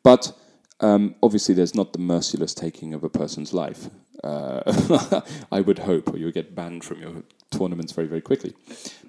[0.01, 0.35] But
[0.81, 3.89] um, obviously, there's not the merciless taking of a person's life.
[4.23, 5.21] Uh,
[5.51, 8.53] I would hope, or you'll get banned from your tournaments very, very quickly.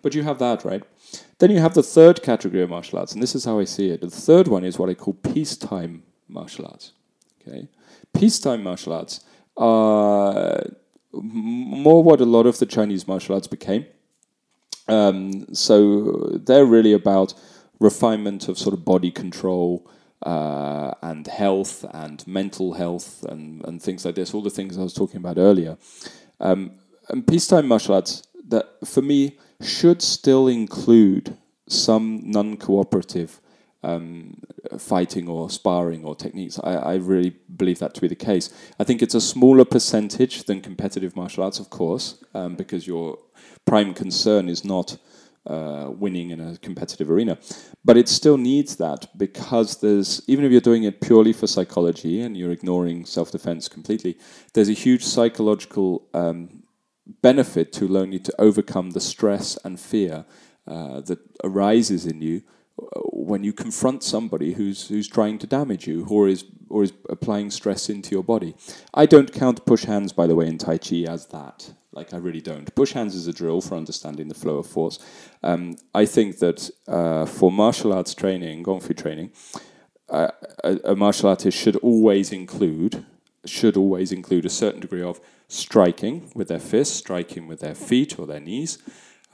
[0.02, 0.82] But you have that, right?
[1.38, 3.90] Then you have the third category of martial arts, and this is how I see
[3.90, 4.00] it.
[4.00, 6.92] The third one is what I call peacetime martial arts.
[7.40, 7.68] Okay,
[8.12, 9.20] peacetime martial arts
[9.56, 10.64] are
[11.12, 13.86] more what a lot of the Chinese martial arts became.
[14.88, 17.34] Um, so they're really about
[17.80, 19.90] refinement of sort of body control
[20.22, 24.34] uh, and health and mental health and, and things like this.
[24.34, 25.76] All the things I was talking about earlier.
[26.40, 26.72] Um,
[27.08, 31.36] and peacetime martial arts that for me should still include
[31.68, 33.40] some non-cooperative
[33.82, 34.40] um,
[34.78, 36.58] fighting or sparring or techniques.
[36.62, 38.50] I, I, really believe that to be the case.
[38.80, 43.18] I think it's a smaller percentage than competitive martial arts, of course, um, because your
[43.64, 44.96] prime concern is not
[45.46, 47.38] uh, winning in a competitive arena.
[47.84, 52.20] But it still needs that because there's, even if you're doing it purely for psychology
[52.20, 54.18] and you're ignoring self defense completely,
[54.54, 56.62] there's a huge psychological um,
[57.22, 60.24] benefit to learning to overcome the stress and fear
[60.66, 62.42] uh, that arises in you
[63.12, 67.50] when you confront somebody who's who's trying to damage you or is or is applying
[67.50, 68.54] stress into your body.
[68.92, 71.72] I don't count push hands, by the way, in Tai Chi as that.
[71.96, 72.72] Like I really don't.
[72.74, 74.98] Push hands is a drill for understanding the flow of force.
[75.42, 79.32] Um, I think that uh, for martial arts training, Gong Fu training,
[80.10, 80.28] uh,
[80.62, 83.06] a, a martial artist should always include
[83.46, 88.18] should always include a certain degree of striking with their fists, striking with their feet
[88.18, 88.78] or their knees,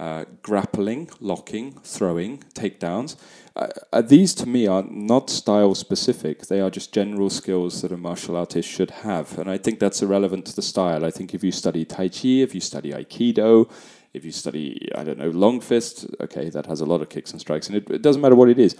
[0.03, 3.15] uh, grappling, locking, throwing, takedowns.
[3.55, 6.47] Uh, uh, these to me are not style specific.
[6.49, 9.39] They are just general skills that a martial artist should have.
[9.39, 11.05] And I think that's irrelevant to the style.
[11.05, 13.71] I think if you study Tai Chi, if you study Aikido,
[14.13, 17.31] if you study, I don't know, Long Fist, okay, that has a lot of kicks
[17.31, 18.75] and strikes, and it, it doesn't matter what it is.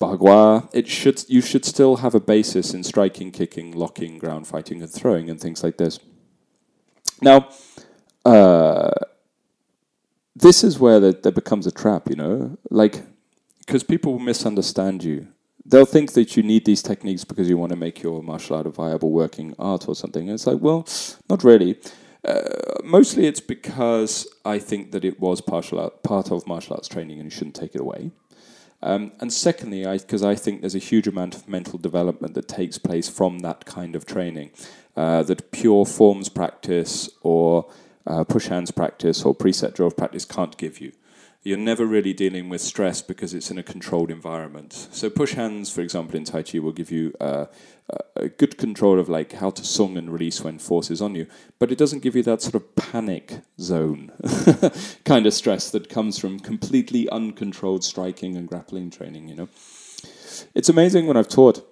[0.00, 4.82] Bagua, it should you should still have a basis in striking, kicking, locking, ground fighting,
[4.82, 6.00] and throwing, and things like this.
[7.22, 7.48] Now,
[8.24, 8.90] uh,
[10.36, 13.02] this is where there becomes a trap, you know, like
[13.60, 15.28] because people will misunderstand you.
[15.66, 18.66] They'll think that you need these techniques because you want to make your martial art
[18.66, 20.22] a viable working art or something.
[20.28, 20.86] And it's like, well,
[21.30, 21.78] not really.
[22.22, 22.42] Uh,
[22.82, 27.24] mostly it's because I think that it was art, part of martial arts training and
[27.24, 28.10] you shouldn't take it away.
[28.82, 32.48] Um, and secondly, because I, I, think there's a huge amount of mental development that
[32.48, 34.50] takes place from that kind of training.
[34.94, 37.66] Uh, that pure forms practice or
[38.06, 40.92] uh, push hands practice or preset drill practice can't give you.
[41.42, 44.72] You're never really dealing with stress because it's in a controlled environment.
[44.72, 47.46] So push hands, for example, in Tai Chi will give you uh,
[48.16, 51.26] a good control of like how to sung and release when force is on you,
[51.58, 54.10] but it doesn't give you that sort of panic zone
[55.04, 59.28] kind of stress that comes from completely uncontrolled striking and grappling training.
[59.28, 59.48] You know,
[60.54, 61.66] it's amazing when I've taught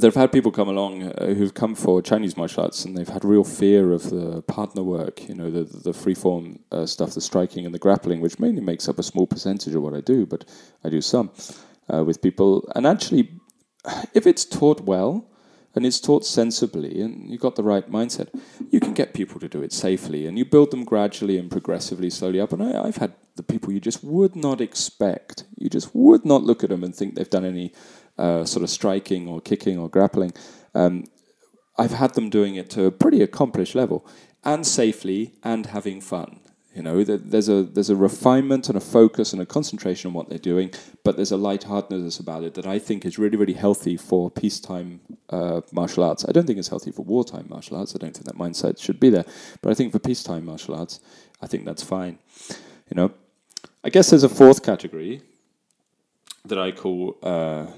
[0.00, 3.24] they've had people come along uh, who've come for Chinese martial arts and they've had
[3.24, 7.64] real fear of the partner work, you know, the the freeform uh, stuff, the striking
[7.64, 10.44] and the grappling, which mainly makes up a small percentage of what I do, but
[10.84, 11.30] I do some
[11.92, 12.70] uh, with people.
[12.74, 13.40] And actually,
[14.14, 15.28] if it's taught well
[15.74, 18.28] and it's taught sensibly and you've got the right mindset,
[18.70, 22.10] you can get people to do it safely and you build them gradually and progressively,
[22.10, 22.52] slowly up.
[22.52, 25.44] And I, I've had the people you just would not expect.
[25.56, 27.72] You just would not look at them and think they've done any
[28.18, 30.32] uh, sort of striking or kicking or grappling.
[30.74, 31.04] Um,
[31.78, 34.06] I've had them doing it to a pretty accomplished level
[34.44, 36.40] and safely and having fun.
[36.74, 40.28] You know, there's a there's a refinement and a focus and a concentration on what
[40.28, 40.72] they're doing,
[41.04, 45.00] but there's a lightheartedness about it that I think is really really healthy for peacetime
[45.30, 46.26] uh, martial arts.
[46.28, 47.94] I don't think it's healthy for wartime martial arts.
[47.94, 49.24] I don't think that mindset should be there,
[49.62, 51.00] but I think for peacetime martial arts,
[51.40, 52.18] I think that's fine.
[52.90, 53.10] You know,
[53.82, 55.22] I guess there's a fourth category
[56.44, 57.68] that I call uh,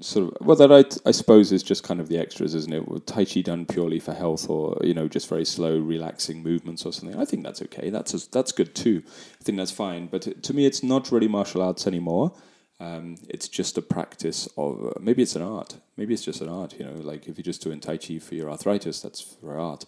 [0.00, 3.06] sort of well that I, I suppose is just kind of the extras, isn't it?
[3.06, 6.92] Tai Chi done purely for health, or you know, just very slow, relaxing movements or
[6.92, 7.18] something.
[7.18, 7.90] I think that's okay.
[7.90, 9.02] That's a, that's good too.
[9.40, 10.06] I think that's fine.
[10.06, 12.32] But to me, it's not really martial arts anymore.
[12.80, 15.76] Um, it's just a practice of uh, maybe it's an art.
[15.96, 16.74] Maybe it's just an art.
[16.78, 19.84] You know, like if you're just doing Tai Chi for your arthritis, that's for art.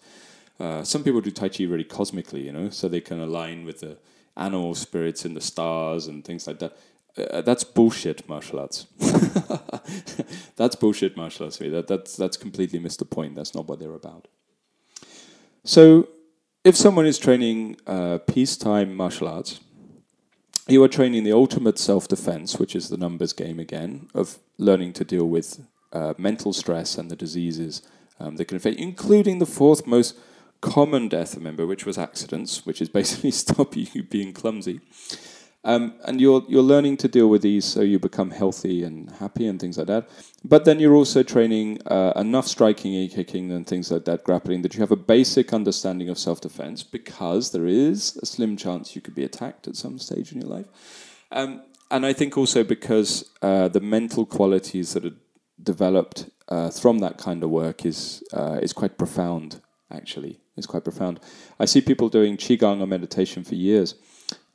[0.59, 3.79] Uh, some people do Tai Chi really cosmically, you know, so they can align with
[3.79, 3.97] the
[4.37, 6.77] animal spirits in the stars and things like that.
[7.17, 8.87] Uh, that's bullshit martial arts.
[10.55, 11.57] that's bullshit martial arts.
[11.57, 13.35] That, that's, that's completely missed the point.
[13.35, 14.27] That's not what they're about.
[15.63, 16.07] So,
[16.63, 19.59] if someone is training uh, peacetime martial arts,
[20.67, 24.93] you are training the ultimate self defense, which is the numbers game again, of learning
[24.93, 27.81] to deal with uh, mental stress and the diseases
[28.19, 30.17] um, that can affect, including the fourth most
[30.61, 34.79] common death, remember, which was accidents, which is basically stop you being clumsy.
[35.63, 39.45] Um, and you're you're learning to deal with these so you become healthy and happy
[39.45, 40.09] and things like that.
[40.43, 44.63] But then you're also training uh, enough striking and kicking and things like that, grappling,
[44.63, 48.95] that you have a basic understanding of self defense because there is a slim chance
[48.95, 50.65] you could be attacked at some stage in your life.
[51.31, 55.15] Um, and I think also because uh, the mental qualities that are
[55.61, 59.61] developed uh, from that kind of work is uh, is quite profound.
[59.91, 61.19] Actually, it's quite profound.
[61.59, 63.93] I see people doing qigong or meditation for years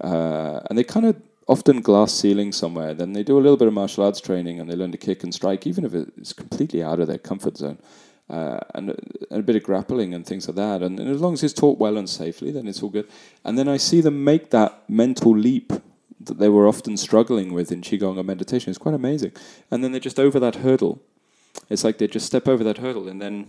[0.00, 1.16] uh, and they kind of
[1.48, 2.94] often glass ceiling somewhere.
[2.94, 5.22] Then they do a little bit of martial arts training and they learn to kick
[5.22, 7.78] and strike, even if it's completely out of their comfort zone.
[8.28, 10.82] Uh, and, and, a bit of grappling and things like that.
[10.82, 13.08] And, and, as long as it's taught well and safely, then it's all good.
[13.44, 15.72] And then I see them make that mental leap
[16.20, 18.70] that they were often struggling with in Qigong or meditation.
[18.70, 19.30] It's quite amazing.
[19.70, 21.00] And then they're just over that hurdle.
[21.70, 23.48] It's like they just step over that hurdle and then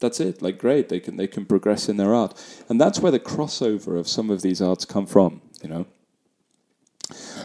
[0.00, 0.42] that's it.
[0.42, 2.34] Like great, they can they can progress in their art.
[2.68, 5.86] And that's where the crossover of some of these arts come from you know.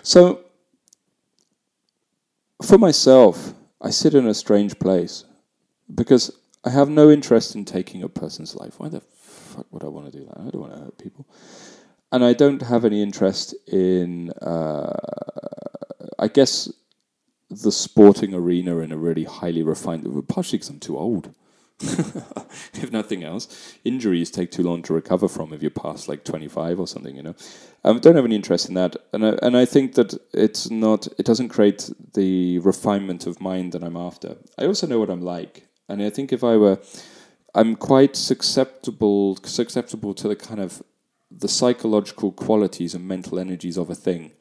[0.04, 0.42] So,
[2.62, 5.26] for myself, I sit in a strange place
[5.94, 6.32] because
[6.64, 8.80] I have no interest in taking a person's life.
[8.80, 10.38] Why the fuck would I want to do that?
[10.38, 11.28] I don't want to hurt people.
[12.12, 14.94] And I don't have any interest in, uh,
[16.20, 16.72] I guess,
[17.50, 21.34] the sporting arena in a really highly refined, partially because I'm too old.
[22.74, 23.78] if nothing else.
[23.84, 27.24] Injuries take too long to recover from if you're past like 25 or something, you
[27.24, 27.36] know.
[27.84, 30.70] I um, don't have any interest in that, and I, and I think that it's
[30.70, 31.08] not.
[31.18, 34.38] It doesn't create the refinement of mind that I'm after.
[34.58, 36.80] I also know what I'm like, and I think if I were,
[37.56, 40.84] I'm quite susceptible susceptible to the kind of
[41.32, 44.34] the psychological qualities and mental energies of a thing.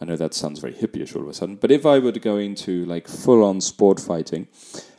[0.00, 2.20] I know that sounds very hippyish all of a sudden, but if I were to
[2.20, 4.48] go into like full on sport fighting.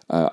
[0.09, 0.29] Uh,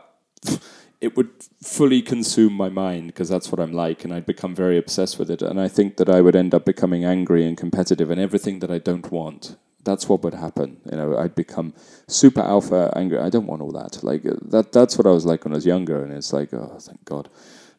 [1.00, 1.30] it would
[1.62, 5.30] fully consume my mind because that's what I'm like, and I'd become very obsessed with
[5.30, 5.42] it.
[5.42, 8.70] And I think that I would end up becoming angry and competitive and everything that
[8.70, 9.56] I don't want.
[9.84, 10.80] That's what would happen.
[10.90, 11.74] You know, I'd become
[12.08, 13.18] super alpha angry.
[13.18, 14.02] I don't want all that.
[14.02, 14.72] Like uh, that.
[14.72, 17.28] That's what I was like when I was younger, and it's like, oh, thank God.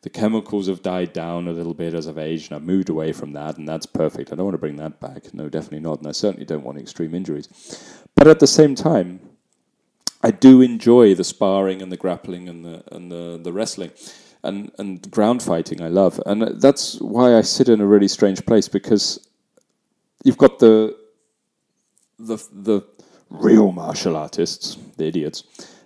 [0.04, 3.12] The chemicals have died down a little bit as I've aged, and I've moved away
[3.12, 4.32] from that, and that's perfect.
[4.32, 5.34] I don't want to bring that back.
[5.34, 5.98] No, definitely not.
[5.98, 7.50] And I certainly don't want extreme injuries.
[8.16, 9.20] But at the same time,
[10.22, 13.92] I do enjoy the sparring and the grappling and the and the, the wrestling
[14.44, 16.20] and and ground fighting I love.
[16.26, 19.28] And that's why I sit in a really strange place because
[20.24, 20.98] you've got the
[22.18, 22.82] the the
[23.30, 25.44] real martial artists the idiots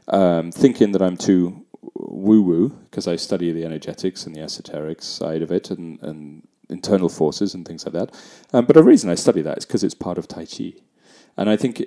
[0.07, 1.65] um, thinking that I'm too
[1.95, 6.47] woo woo because I study the energetics and the esoteric side of it and and
[6.69, 8.15] internal forces and things like that.
[8.53, 10.73] Um, but the reason I study that is because it's part of Tai Chi.
[11.37, 11.83] And I think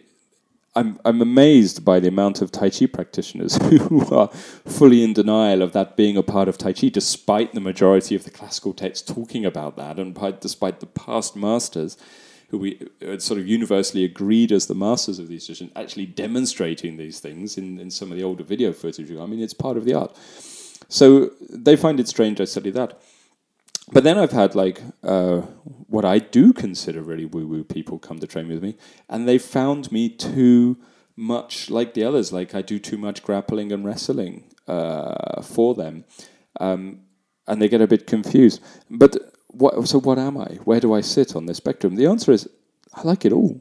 [0.77, 5.62] I'm I'm amazed by the amount of Tai Chi practitioners who are fully in denial
[5.62, 9.12] of that being a part of Tai Chi, despite the majority of the classical texts
[9.12, 11.97] talking about that, and by, despite the past masters
[12.49, 16.97] who we uh, sort of universally agreed as the masters of these traditions actually demonstrating
[16.97, 19.11] these things in, in some of the older video footage.
[19.11, 20.16] I mean, it's part of the art.
[20.89, 23.01] So they find it strange I study that
[23.93, 25.41] but then I've had like uh,
[25.89, 28.76] what I do consider really woo woo people come to train with me,
[29.09, 30.78] and they found me too
[31.16, 32.32] much like the others.
[32.32, 36.05] Like I do too much grappling and wrestling uh, for them,
[36.61, 37.01] um,
[37.47, 38.62] and they get a bit confused.
[38.91, 39.16] But
[39.49, 40.59] what, so what am I?
[40.64, 41.97] Where do I sit on the spectrum?
[41.97, 42.49] The answer is
[42.95, 43.61] I like it all.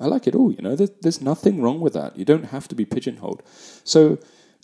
[0.00, 0.52] I like it all.
[0.52, 2.16] You know, there's, there's nothing wrong with that.
[2.16, 3.42] You don't have to be pigeonholed.
[3.84, 4.18] So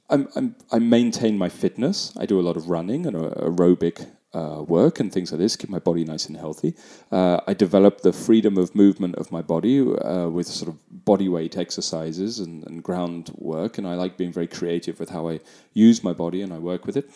[0.09, 2.13] I'm, I'm, i maintain my fitness.
[2.17, 5.71] I do a lot of running and aerobic uh, work and things like this, keep
[5.71, 6.75] my body nice and healthy.
[7.11, 11.29] Uh, I develop the freedom of movement of my body uh, with sort of body
[11.29, 15.41] weight exercises and, and ground work, and I like being very creative with how I
[15.73, 17.11] use my body and I work with it.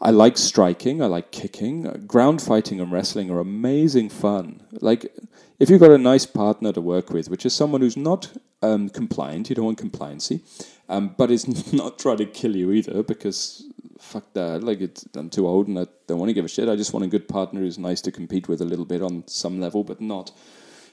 [0.00, 2.06] I like striking, I like kicking.
[2.06, 4.62] ground fighting and wrestling are amazing fun.
[4.80, 5.12] Like,
[5.58, 8.88] if you've got a nice partner to work with, which is someone who's not um,
[8.88, 10.40] compliant, you don't want compliancy,
[10.88, 13.64] um, but is not trying to kill you either because
[14.04, 14.62] fuck that.
[14.62, 16.68] Like, it's, I'm too old and I don't want to give a shit.
[16.68, 19.26] I just want a good partner who's nice to compete with a little bit on
[19.26, 20.30] some level, but not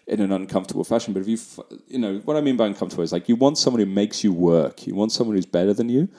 [0.07, 1.14] in an uncomfortable fashion.
[1.14, 1.38] But if you,
[1.88, 4.34] you know, what I mean by uncomfortable is like you want someone who makes you
[4.34, 4.88] work.
[4.88, 6.09] You want someone who's better than you,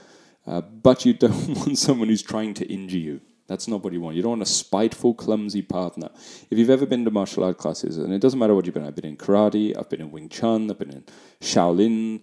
[0.46, 3.20] uh, but you don't want someone who's trying to injure you.
[3.48, 4.16] That's not what you want.
[4.16, 6.08] You don't want a spiteful, clumsy partner.
[6.50, 8.86] If you've ever been to martial art classes, and it doesn't matter what you've been,
[8.86, 11.04] I've been in karate, I've been in Wing Chun, I've been in
[11.40, 12.20] Shaolin,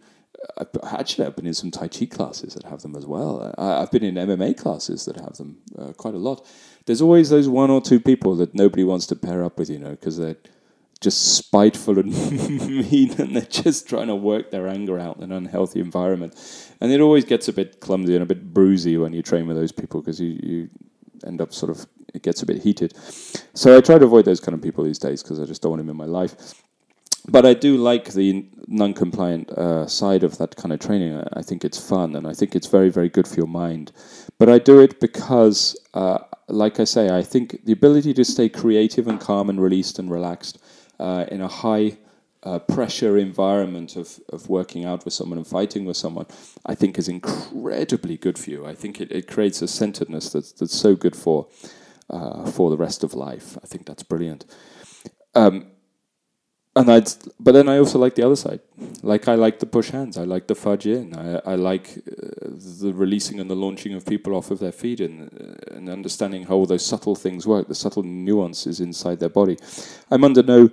[0.83, 3.53] actually, I've been in some Tai Chi classes that have them as well.
[3.57, 6.45] I, have been in MMA classes that have them uh, quite a lot.
[6.85, 9.79] There's always those one or two people that nobody wants to pair up with, you
[9.79, 10.37] know, because they're
[11.01, 12.11] just spiteful and
[12.91, 16.33] mean and they're just trying to work their anger out in an unhealthy environment.
[16.81, 19.55] And it always gets a bit clumsy and a bit bruisey when you train with
[19.55, 20.69] those people because you, you
[21.25, 22.97] end up sort of, it gets a bit heated.
[23.53, 25.71] So I try to avoid those kind of people these days because I just don't
[25.71, 26.63] want them in my life
[27.27, 31.23] but I do like the non-compliant uh, side of that kind of training.
[31.33, 33.91] I think it's fun, and I think it's very, very good for your mind.
[34.37, 38.49] But I do it because, uh, like I say, I think the ability to stay
[38.49, 40.59] creative and calm and released and relaxed
[40.99, 41.97] uh, in a high
[42.43, 46.25] uh, pressure environment of, of working out with someone and fighting with someone,
[46.65, 48.65] I think is incredibly good for you.
[48.65, 51.47] I think it, it creates a centeredness that's, that's so good for
[52.09, 53.57] uh, for the rest of life.
[53.63, 54.45] I think that's brilliant.
[55.35, 55.67] Um,
[56.79, 57.09] and I'd,
[57.41, 58.61] but then I also like the other side.
[59.03, 60.17] Like I like the push hands.
[60.17, 61.13] I like the Fajin.
[61.13, 62.47] I, I like uh,
[62.81, 66.45] the releasing and the launching of people off of their feet and, uh, and understanding
[66.45, 69.57] how all those subtle things work, the subtle nuances inside their body.
[70.09, 70.69] I'm under no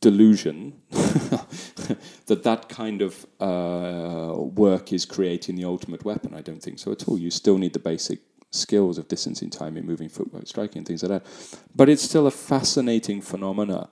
[0.00, 6.34] delusion that that kind of uh, work is creating the ultimate weapon.
[6.34, 7.18] I don't think so at all.
[7.18, 8.20] You still need the basic
[8.52, 11.58] skills of distancing, timing, moving, footwork, striking, things like that.
[11.74, 13.88] But it's still a fascinating phenomena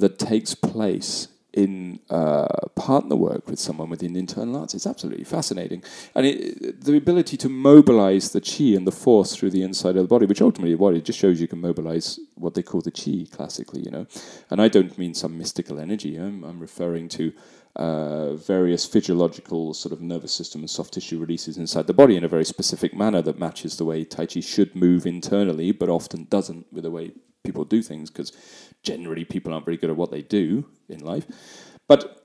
[0.00, 2.46] that takes place in uh,
[2.76, 4.74] partner work with someone within internal arts.
[4.74, 5.82] It's absolutely fascinating.
[6.14, 10.02] And it, the ability to mobilize the chi and the force through the inside of
[10.02, 12.92] the body, which ultimately what it just shows you can mobilize what they call the
[12.92, 14.06] chi classically, you know.
[14.48, 16.16] And I don't mean some mystical energy.
[16.16, 17.32] I'm, I'm referring to
[17.76, 22.24] uh, various physiological sort of nervous system and soft tissue releases inside the body in
[22.24, 26.26] a very specific manner that matches the way Tai Chi should move internally, but often
[26.30, 28.32] doesn't with the way people do things because
[28.82, 31.26] generally people aren't very good at what they do in life.
[31.88, 32.24] But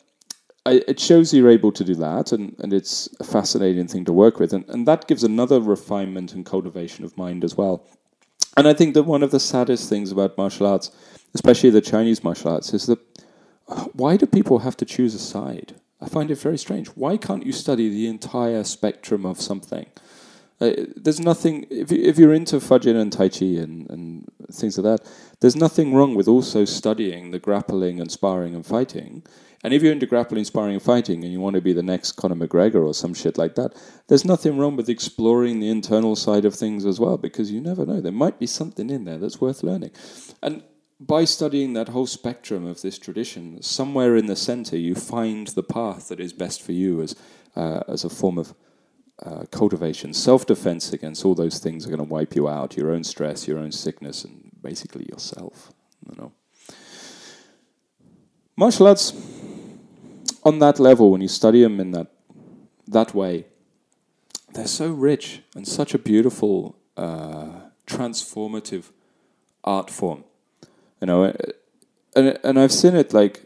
[0.65, 4.13] I, it shows you're able to do that, and, and it's a fascinating thing to
[4.13, 4.53] work with.
[4.53, 7.87] And, and that gives another refinement and cultivation of mind as well.
[8.57, 10.91] And I think that one of the saddest things about martial arts,
[11.33, 12.99] especially the Chinese martial arts, is that
[13.67, 15.75] uh, why do people have to choose a side?
[16.01, 16.87] I find it very strange.
[16.89, 19.87] Why can't you study the entire spectrum of something?
[20.61, 24.77] Uh, there's nothing if you, if you're into Fajin and Tai Chi and, and things
[24.77, 25.11] like that.
[25.41, 29.23] There's nothing wrong with also studying the grappling and sparring and fighting.
[29.63, 32.11] And if you're into grappling, sparring, and fighting, and you want to be the next
[32.13, 33.73] Conor McGregor or some shit like that,
[34.07, 37.83] there's nothing wrong with exploring the internal side of things as well, because you never
[37.83, 37.99] know.
[37.99, 39.89] There might be something in there that's worth learning.
[40.43, 40.61] And
[40.99, 45.63] by studying that whole spectrum of this tradition, somewhere in the center, you find the
[45.63, 47.15] path that is best for you as,
[47.55, 48.53] uh, as a form of
[49.23, 52.91] uh, cultivation, self defense against all those things are going to wipe you out your
[52.91, 55.71] own stress, your own sickness, and basically yourself.
[56.09, 56.31] You know.
[58.57, 59.13] Martial arts,
[60.43, 62.07] on that level, when you study them in that,
[62.87, 63.45] that way,
[64.53, 68.91] they're so rich and such a beautiful, uh, transformative
[69.63, 70.23] art form.
[71.01, 71.35] You know,
[72.15, 73.45] and, and I've seen it like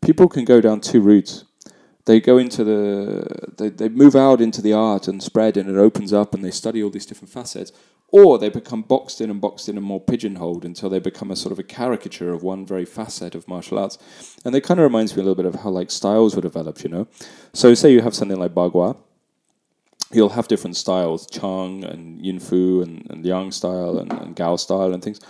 [0.00, 1.44] people can go down two routes
[2.08, 5.76] they go into the they, they move out into the art and spread and it
[5.76, 7.70] opens up and they study all these different facets.
[8.10, 11.36] Or they become boxed in and boxed in and more pigeonholed until they become a
[11.36, 13.98] sort of a caricature of one very facet of martial arts.
[14.46, 16.82] And it kind of reminds me a little bit of how like styles were developed
[16.82, 17.06] you know?
[17.52, 18.96] So say you have something like bagua
[20.10, 24.56] you'll have different styles chang and yin fu and, and yang style and, and gao
[24.56, 25.20] style and things.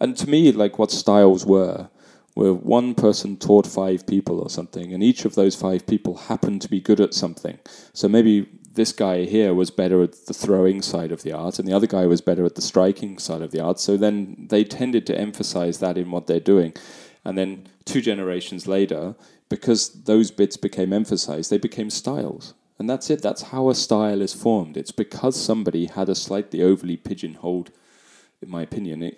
[0.00, 1.88] And to me like what styles were
[2.38, 6.62] where one person taught five people or something, and each of those five people happened
[6.62, 7.58] to be good at something.
[7.92, 11.66] So maybe this guy here was better at the throwing side of the art, and
[11.66, 13.80] the other guy was better at the striking side of the art.
[13.80, 16.74] So then they tended to emphasize that in what they're doing.
[17.24, 19.16] And then two generations later,
[19.48, 22.54] because those bits became emphasized, they became styles.
[22.78, 23.20] And that's it.
[23.20, 24.76] That's how a style is formed.
[24.76, 27.72] It's because somebody had a slightly overly pigeonholed
[28.40, 29.10] in my opinion,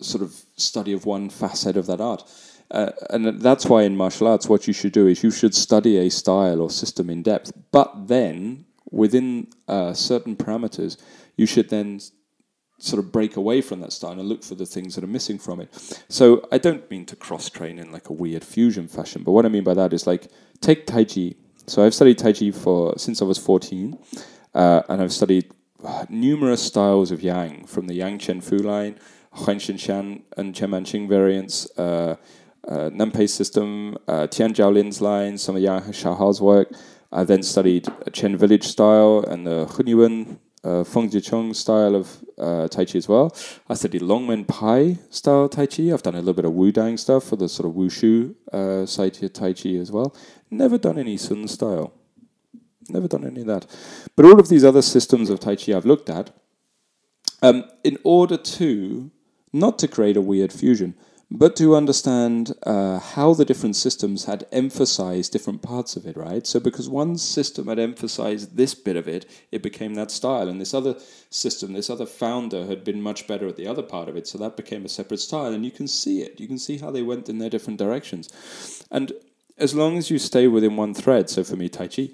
[0.00, 2.24] sort of study of one facet of that art.
[2.72, 5.98] Uh, and that's why in martial arts, what you should do is you should study
[5.98, 10.96] a style or system in depth, but then within uh, certain parameters,
[11.36, 12.00] you should then
[12.78, 15.38] sort of break away from that style and look for the things that are missing
[15.38, 16.02] from it.
[16.08, 19.44] So I don't mean to cross train in like a weird fusion fashion, but what
[19.44, 20.28] I mean by that is like
[20.60, 21.34] take Tai Chi.
[21.66, 23.98] So I've studied Tai Chi for since I was 14,
[24.54, 25.52] uh, and I've studied
[26.08, 28.98] numerous styles of Yang from the Yang Chengfu line,
[29.32, 31.70] Huang Shan and Chen Manqing variants.
[31.78, 32.16] Uh,
[32.68, 36.72] uh, system, uh, Tian Zhaolin's line, some of Yang Shaohou's work.
[37.10, 42.68] I then studied Chen village style and the Hunyuan uh, Feng Zhiqiang style of uh,
[42.68, 43.36] Tai Chi as well.
[43.68, 45.92] I studied Longmen Pai style Tai Chi.
[45.92, 48.86] I've done a little bit of Wu Dang stuff for the sort of Wushu uh,
[48.86, 50.14] side of Tai Chi as well.
[50.50, 51.92] Never done any Sun style.
[52.88, 53.66] Never done any of that.
[54.16, 56.30] But all of these other systems of Tai Chi I've looked at,
[57.42, 59.10] um, in order to,
[59.52, 60.94] not to create a weird fusion,
[61.34, 66.46] but to understand uh, how the different systems had emphasized different parts of it, right?
[66.46, 70.60] So, because one system had emphasized this bit of it, it became that style, and
[70.60, 70.96] this other
[71.30, 74.36] system, this other founder had been much better at the other part of it, so
[74.38, 76.38] that became a separate style, and you can see it.
[76.38, 79.12] You can see how they went in their different directions, and
[79.56, 82.08] as long as you stay within one thread, so for me, Tai Chi,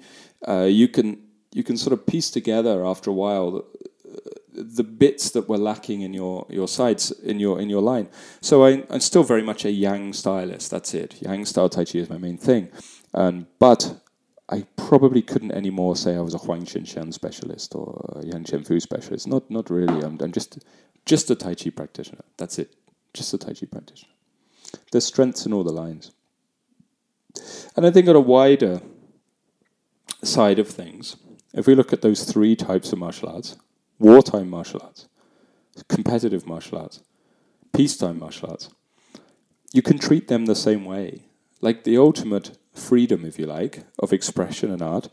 [0.47, 3.65] uh, you can you can sort of piece together after a while
[4.59, 8.09] the bits that were lacking in your your sides in your in your line.
[8.41, 10.69] So I, am still very much a Yang stylist.
[10.69, 11.21] That's it.
[11.21, 12.69] Yang style Tai Chi is my main thing,
[13.13, 14.01] um, but
[14.49, 18.81] I probably couldn't anymore say I was a Huang Shan specialist or a Yang Chengfu
[18.81, 19.27] specialist.
[19.27, 20.03] Not not really.
[20.03, 20.59] I'm, I'm just
[21.05, 22.23] just a Tai Chi practitioner.
[22.37, 22.75] That's it.
[23.13, 24.13] Just a Tai Chi practitioner.
[24.91, 26.11] There's strengths in all the lines,
[27.75, 28.81] and I think on a wider
[30.21, 31.15] side of things,
[31.53, 33.55] if we look at those three types of martial arts
[33.99, 35.07] wartime martial arts,
[35.87, 37.01] competitive martial arts,
[37.73, 38.69] peacetime martial arts,
[39.73, 41.23] you can treat them the same way.
[41.61, 45.09] Like the ultimate freedom, if you like, of expression and art.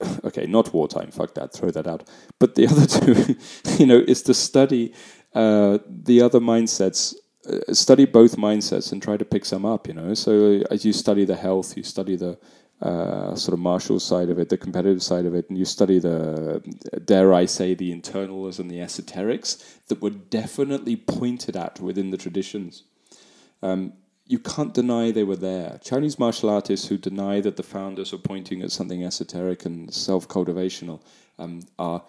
[0.24, 2.08] Okay, not wartime, fuck that, throw that out.
[2.38, 3.36] But the other two,
[3.78, 4.94] you know, is to study
[5.34, 7.14] uh, the other mindsets
[7.48, 9.88] uh, study both mindsets and try to pick some up.
[9.88, 12.38] You know, so as you study the health, you study the
[12.80, 15.98] uh, sort of martial side of it, the competitive side of it, and you study
[15.98, 16.62] the,
[17.04, 22.16] dare I say, the internals and the esoterics that were definitely pointed at within the
[22.16, 22.84] traditions.
[23.62, 23.94] Um,
[24.26, 25.80] you can't deny they were there.
[25.82, 30.28] Chinese martial artists who deny that the founders are pointing at something esoteric and self
[30.28, 31.00] cultivational
[31.38, 32.04] um, are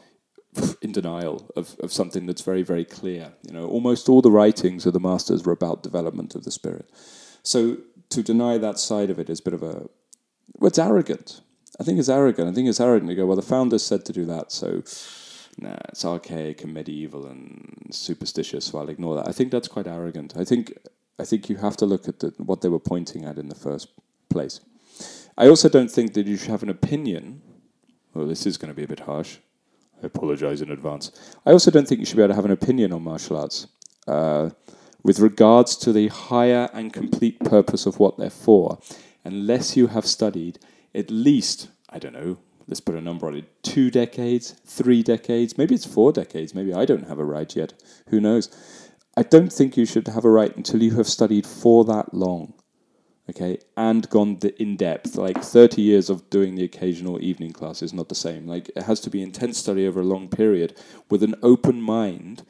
[0.82, 3.34] in denial of, of something that's very, very clear.
[3.44, 6.92] You know, almost all the writings of the masters were about development of the spirit.
[7.44, 7.78] So
[8.10, 9.88] to deny that side of it is a bit of a
[10.60, 11.42] well, it's arrogant.
[11.80, 12.50] I think it's arrogant.
[12.50, 14.84] I think it's arrogant to go, well, the founders said to do that, so
[15.58, 19.28] nah, it's archaic and medieval and superstitious, so I'll ignore that.
[19.28, 20.34] I think that's quite arrogant.
[20.36, 20.78] I think
[21.18, 23.56] I think you have to look at the, what they were pointing at in the
[23.56, 23.90] first
[24.30, 24.62] place.
[25.38, 27.42] I also don't think that you should have an opinion.
[28.14, 29.38] Well, this is going to be a bit harsh.
[30.02, 31.12] I apologize in advance.
[31.46, 33.68] I also don't think you should be able to have an opinion on martial arts
[34.08, 34.50] uh,
[35.04, 38.80] with regards to the higher and complete purpose of what they're for
[39.24, 40.60] unless you have studied
[40.94, 45.58] at least, I don't know, let's put a number on it, two decades, three decades,
[45.58, 47.74] maybe it's four decades, maybe I don't have a right yet,
[48.10, 48.50] who knows.
[49.18, 52.54] I don't think you should have a right until you have studied for that long,
[53.30, 55.16] okay, and gone in depth.
[55.16, 58.48] Like 30 years of doing the occasional evening class is not the same.
[58.48, 60.78] Like it has to be intense study over a long period
[61.10, 62.44] with an open mind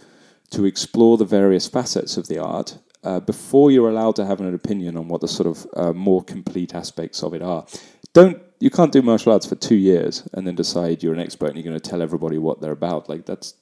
[0.52, 4.54] to explore the various facets of the art uh, before you're allowed to have an
[4.54, 7.66] opinion on what the sort of uh, more complete aspects of it are.
[8.14, 11.48] Don't you can't do martial arts for two years and then decide you're an expert
[11.48, 13.08] and you're going to tell everybody what they're about.
[13.08, 13.54] Like that's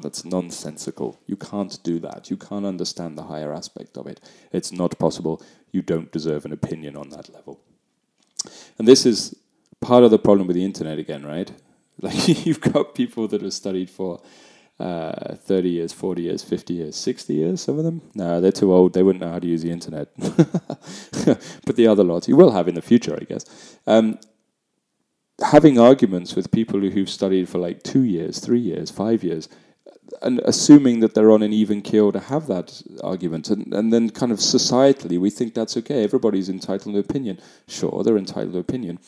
[0.00, 1.20] that's nonsensical.
[1.26, 2.30] You can't do that.
[2.30, 4.20] You can't understand the higher aspect of it.
[4.52, 5.42] It's not possible.
[5.72, 7.60] You don't deserve an opinion on that level.
[8.78, 9.36] And this is
[9.80, 11.50] part of the problem with the internet again, right?
[12.00, 14.20] Like you've got people that have studied for
[14.80, 18.02] uh, 30 years, 40 years, 50 years, 60 years, some of them.
[18.14, 18.94] No, they're too old.
[18.94, 20.08] They wouldn't know how to use the internet.
[20.18, 23.78] but the other lot, you will have in the future, I guess.
[23.86, 24.18] Um,
[25.40, 29.48] having arguments with people who've studied for like two years, three years, five years,
[30.22, 34.10] and assuming that they're on an even keel to have that argument, and, and then
[34.10, 36.04] kind of societally, we think that's okay.
[36.04, 37.40] Everybody's entitled to opinion.
[37.66, 38.98] Sure, they're entitled to opinion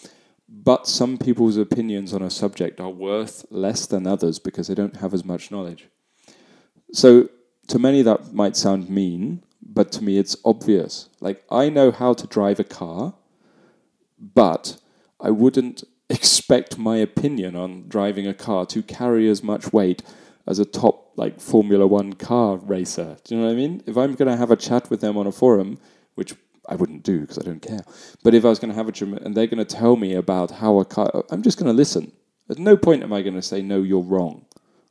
[0.48, 4.96] but some people's opinions on a subject are worth less than others because they don't
[4.96, 5.88] have as much knowledge.
[6.92, 7.28] So,
[7.68, 11.08] to many, that might sound mean, but to me, it's obvious.
[11.20, 13.14] Like, I know how to drive a car,
[14.18, 14.78] but
[15.20, 20.02] I wouldn't expect my opinion on driving a car to carry as much weight
[20.46, 23.16] as a top like Formula One car racer.
[23.24, 23.82] Do you know what I mean?
[23.86, 25.78] If I'm going to have a chat with them on a forum,
[26.14, 26.34] which
[26.68, 27.84] I wouldn't do because I don't care,
[28.22, 30.14] but if I was going to have a chat and they're going to tell me
[30.14, 32.12] about how a car, I'm just going to listen.
[32.48, 34.46] At no point am I going to say no, you're wrong.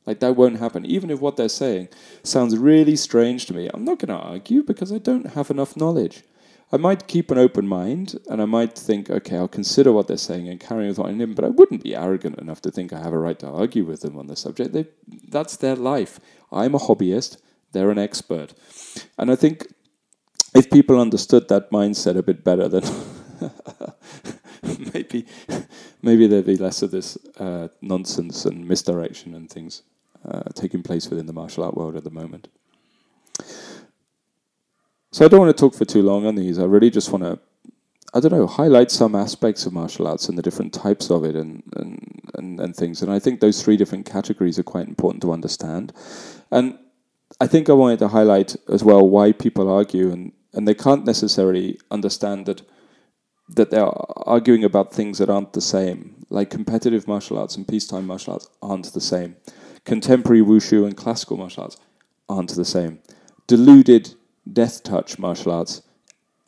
[0.06, 0.86] Like that won't happen.
[0.86, 1.88] Even if what they're saying
[2.22, 5.76] sounds really strange to me, I'm not going to argue because I don't have enough
[5.76, 6.22] knowledge.
[6.72, 10.16] I might keep an open mind and I might think, okay, I'll consider what they're
[10.16, 12.70] saying and carry on with what I know, but I wouldn't be arrogant enough to
[12.70, 14.72] think I have a right to argue with them on the subject.
[14.72, 14.86] They,
[15.28, 16.18] that's their life.
[16.50, 17.38] I'm a hobbyist,
[17.72, 18.52] they're an expert.
[19.16, 19.72] And I think
[20.56, 22.82] if people understood that mindset a bit better, then
[24.94, 25.26] maybe
[26.02, 29.82] maybe there'd be less of this uh, nonsense and misdirection and things
[30.26, 32.48] uh, taking place within the martial art world at the moment.
[35.12, 36.58] So I don't want to talk for too long on these.
[36.58, 37.38] I really just want to,
[38.12, 41.34] I don't know, highlight some aspects of martial arts and the different types of it
[41.34, 43.02] and, and, and, and things.
[43.02, 45.92] And I think those three different categories are quite important to understand.
[46.50, 46.78] And
[47.40, 51.04] I think I wanted to highlight as well why people argue and, and they can't
[51.04, 52.62] necessarily understand that
[53.48, 53.92] that they're
[54.26, 56.26] arguing about things that aren't the same.
[56.30, 59.36] Like competitive martial arts and peacetime martial arts aren't the same.
[59.84, 61.76] Contemporary wushu and classical martial arts
[62.28, 62.98] aren't the same.
[63.46, 64.14] Deluded
[64.52, 65.82] death touch martial arts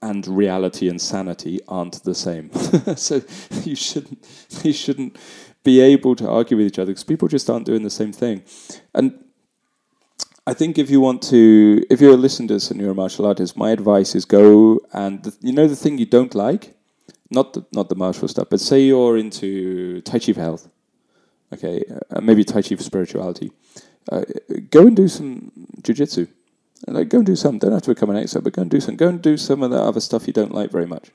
[0.02, 2.52] and reality and sanity aren't the same.
[2.96, 3.22] so
[3.62, 4.26] you shouldn't
[4.64, 5.16] you shouldn't
[5.62, 8.42] be able to argue with each other because people just aren't doing the same thing.
[8.94, 9.22] And
[10.50, 13.56] I think if you want to, if you're a listener and you're a martial artist,
[13.56, 16.74] my advice is go and the, you know the thing you don't like,
[17.30, 20.64] not the, not the martial stuff, but say you're into Tai Chi for health,
[21.52, 21.76] okay,
[22.10, 23.52] uh, maybe Tai Chi for spirituality.
[24.10, 24.24] Uh,
[24.70, 25.52] go and do some
[25.82, 26.26] jujitsu
[26.86, 27.58] like, go and do some.
[27.58, 28.96] Don't have to become an expert, but go and do some.
[28.96, 31.10] Go and do some of the other stuff you don't like very much.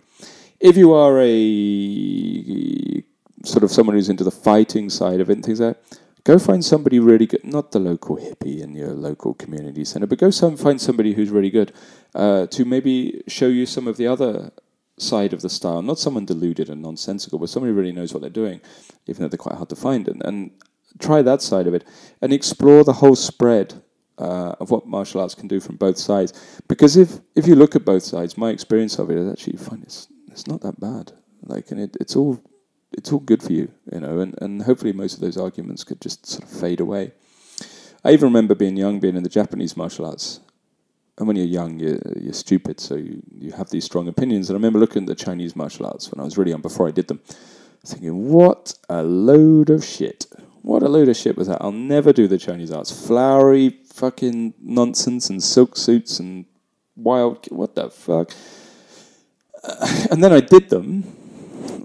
[0.60, 3.03] If you are a
[3.45, 6.40] sort of someone who's into the fighting side of it and things like that, go
[6.40, 7.44] find somebody really good.
[7.44, 11.30] Not the local hippie in your local community center, but go some, find somebody who's
[11.30, 11.74] really good
[12.16, 14.52] uh, to maybe show you some of the other
[14.98, 15.82] side of the style.
[15.82, 18.62] Not someone deluded and nonsensical, but somebody who really knows what they're doing,
[19.08, 20.08] even though they're quite hard to find.
[20.08, 20.52] And, and
[21.00, 21.84] try that side of it
[22.22, 23.82] and explore the whole spread
[24.18, 26.62] uh, of what martial arts can do from both sides.
[26.68, 29.60] Because if if you look at both sides, my experience of it is actually you
[29.60, 31.12] find it's it's not that bad.
[31.45, 32.40] Like, and it, it's all
[32.98, 34.20] it's all good for you, you know.
[34.20, 37.11] And and hopefully most of those arguments could just sort of fade away.
[38.06, 40.41] I even remember being young, being in the Japanese martial arts.
[41.18, 44.49] And when you're young, you're, you're stupid, so you, you have these strong opinions.
[44.49, 46.88] And I remember looking at the Chinese martial arts when I was really young, before
[46.88, 47.22] I did them,
[47.86, 50.26] thinking, what a load of shit.
[50.64, 51.61] What a load of shit was that.
[51.61, 53.07] I'll never do the Chinese arts.
[53.07, 56.45] Flowery fucking nonsense and silk suits and
[56.95, 57.45] wild.
[57.52, 58.32] What the fuck?
[60.11, 61.06] And then I did them.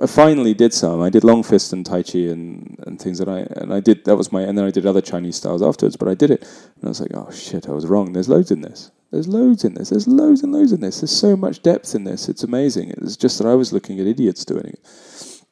[0.01, 1.03] I finally did some.
[1.03, 4.05] I did long fist and tai chi and, and things that I and I did.
[4.05, 4.43] That was my.
[4.43, 5.97] And then I did other Chinese styles afterwards.
[5.97, 8.13] But I did it, and I was like, oh shit, I was wrong.
[8.13, 8.91] There's loads in this.
[9.11, 9.91] There's loads in this.
[9.91, 11.01] There's loads and loads in this.
[11.01, 12.29] There's so much depth in this.
[12.29, 12.91] It's amazing.
[12.91, 15.43] It's just that I was looking at idiots doing it.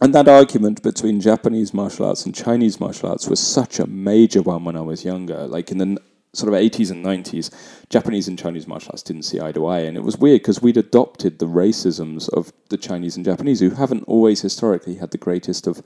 [0.00, 4.42] And that argument between Japanese martial arts and Chinese martial arts was such a major
[4.42, 5.46] one when I was younger.
[5.46, 6.02] Like in the
[6.36, 7.50] sort of 80s and 90s,
[7.88, 9.80] Japanese and Chinese martial arts didn't see eye to eye.
[9.80, 13.70] And it was weird because we'd adopted the racisms of the Chinese and Japanese, who
[13.70, 15.82] haven't always historically had the greatest of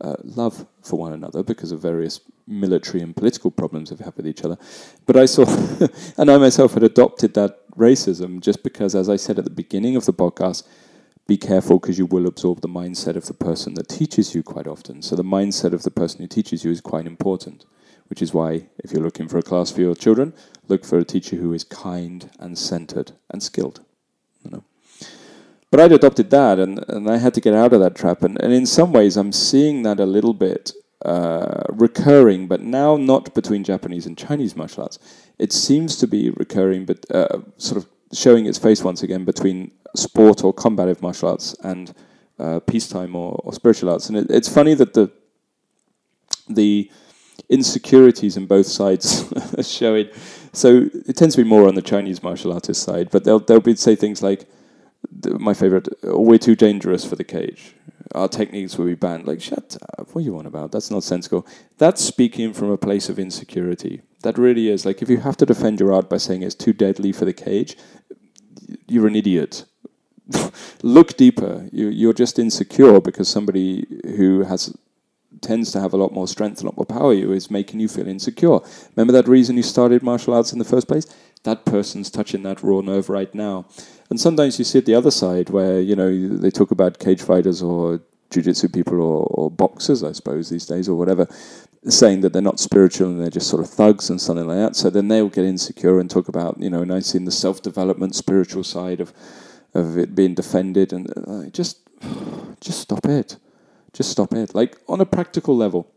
[0.00, 4.26] uh, love for one another because of various military and political problems they've had with
[4.26, 4.58] each other.
[5.06, 5.44] But I saw,
[6.18, 9.96] and I myself had adopted that racism just because, as I said at the beginning
[9.96, 10.64] of the podcast,
[11.26, 14.66] be careful because you will absorb the mindset of the person that teaches you quite
[14.66, 15.02] often.
[15.02, 17.64] So the mindset of the person who teaches you is quite important,
[18.12, 20.34] which is why if you're looking for a class for your children,
[20.68, 23.80] look for a teacher who is kind and centered and skilled.
[24.44, 24.64] You know.
[25.70, 28.22] But I'd adopted that, and, and I had to get out of that trap.
[28.22, 30.72] And, and in some ways, I'm seeing that a little bit
[31.06, 34.98] uh, recurring, but now not between Japanese and Chinese martial arts.
[35.38, 39.70] It seems to be recurring, but uh, sort of showing its face once again between
[39.96, 41.94] sport or combative martial arts and
[42.38, 44.10] uh, peacetime or, or, spiritual arts.
[44.10, 45.10] And it, it's funny that the
[46.50, 46.90] the
[47.48, 49.32] insecurities in both sides
[49.68, 50.08] showing.
[50.52, 53.60] So it tends to be more on the Chinese martial artist side, but they'll they'll
[53.60, 54.46] be say things like,
[55.24, 57.74] "My favorite, oh, we're too dangerous for the cage.
[58.14, 60.08] Our techniques will be banned." Like, shut up!
[60.14, 60.72] What are you on about?
[60.72, 61.46] That's nonsensical.
[61.78, 64.02] That's speaking from a place of insecurity.
[64.22, 66.72] That really is like if you have to defend your art by saying it's too
[66.72, 67.76] deadly for the cage,
[68.88, 69.64] you're an idiot.
[70.82, 71.68] Look deeper.
[71.72, 74.76] You, you're just insecure because somebody who has
[75.42, 77.88] tends to have a lot more strength, a lot more power you is making you
[77.88, 78.60] feel insecure.
[78.96, 81.06] Remember that reason you started martial arts in the first place?
[81.42, 83.66] That person's touching that raw nerve right now.
[84.10, 87.22] And sometimes you see it the other side where, you know, they talk about cage
[87.22, 88.00] fighters or
[88.30, 91.26] jiu-jitsu people or, or boxers, I suppose, these days or whatever.
[91.88, 94.76] saying that they're not spiritual and they're just sort of thugs and something like that.
[94.76, 97.32] So then they'll get insecure and talk about, you know, and I see in the
[97.32, 99.12] self development spiritual side of
[99.74, 101.80] of it being defended and uh, just
[102.60, 103.36] just stop it.
[103.92, 104.54] Just stop it.
[104.54, 105.90] Like on a practical level.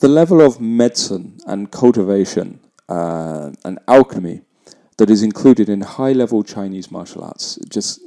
[0.00, 4.42] The level of medicine and cultivation uh, and alchemy
[4.96, 8.00] that is included in high level Chinese martial arts just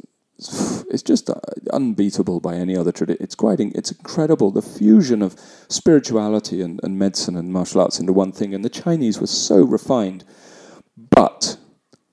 [0.89, 1.35] it's just uh,
[1.71, 3.23] unbeatable by any other tradition.
[3.23, 5.39] It's quite it's incredible the fusion of
[5.69, 8.55] spirituality and, and medicine and martial arts into one thing.
[8.55, 10.23] And the Chinese were so refined,
[10.97, 11.57] but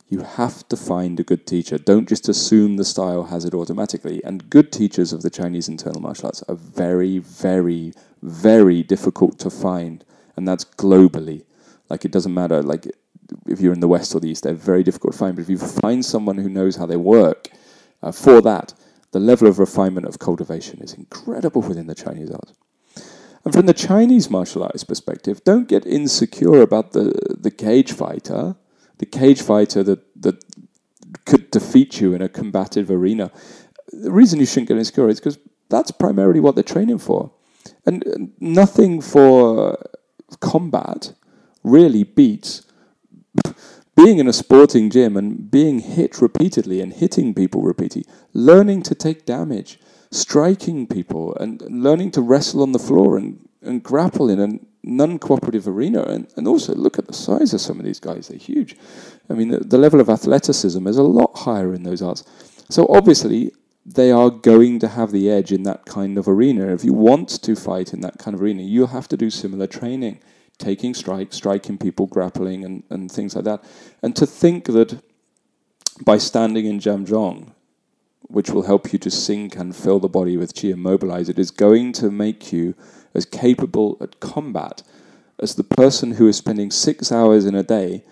[0.09, 1.77] you have to find a good teacher.
[1.77, 4.23] Don't just assume the style has it automatically.
[4.25, 9.51] And good teachers of the Chinese internal martial arts are very, very, very difficult to
[9.51, 10.05] find,
[10.37, 11.45] and that's globally.
[11.91, 12.63] Like it doesn't matter.
[12.63, 12.87] Like
[13.47, 15.37] if you're in the west or the east, they're very difficult to find.
[15.37, 17.49] But if you find someone who knows how they work
[18.03, 18.73] uh, for that,
[19.13, 22.53] the level of refinement of cultivation is incredible within the Chinese art.
[23.45, 28.57] And from the Chinese martial arts perspective, don't get insecure about the, the cage fighter,
[28.99, 30.45] the cage fighter that, that
[31.25, 33.31] could defeat you in a combative arena.
[33.93, 35.39] The reason you shouldn't get insecure is because
[35.69, 37.33] that's primarily what they're training for.
[37.87, 39.79] And nothing for
[40.41, 41.13] combat
[41.63, 42.63] really beats
[43.97, 48.95] being in a sporting gym and being hit repeatedly and hitting people repeatedly, learning to
[48.95, 49.81] take damage,
[50.11, 55.19] striking people, and learning to wrestle on the floor and, and grapple in a non
[55.19, 56.03] cooperative arena.
[56.03, 58.77] And, and also, look at the size of some of these guys, they're huge.
[59.29, 62.25] I mean, the, the level of athleticism is a lot higher in those arts.
[62.71, 63.53] So, obviously,
[63.85, 66.73] they are going to have the edge in that kind of arena.
[66.73, 69.67] If you want to fight in that kind of arena, you have to do similar
[69.67, 70.21] training
[70.59, 73.65] taking strikes, striking people, grappling, and, and things like that.
[74.03, 75.01] And to think that
[76.05, 77.53] by standing in Zhan Zhuang,
[78.23, 81.39] which will help you to sink and fill the body with qi and mobilize it,
[81.39, 82.75] is going to make you
[83.15, 84.83] as capable at combat
[85.39, 88.05] as the person who is spending six hours in a day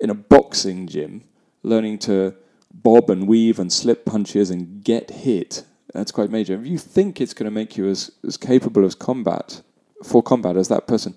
[0.00, 1.24] in a boxing gym
[1.62, 2.34] learning to
[2.72, 5.64] bob and weave and slip punches and get hit.
[5.92, 6.54] That's quite major.
[6.54, 9.62] If you think it's going to make you as, as capable as combat
[10.02, 11.16] for combat as that person,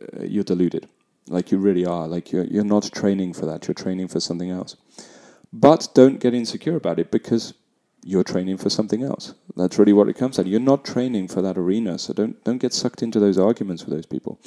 [0.00, 0.88] uh, you're deluded.
[1.28, 2.06] Like you really are.
[2.06, 3.66] Like you're, you're not training for that.
[3.66, 4.76] You're training for something else.
[5.52, 7.54] But don't get insecure about it because
[8.02, 9.34] you're training for something else.
[9.56, 10.46] That's really what it comes at.
[10.46, 13.94] You're not training for that arena, so don't don't get sucked into those arguments with
[13.94, 14.40] those people.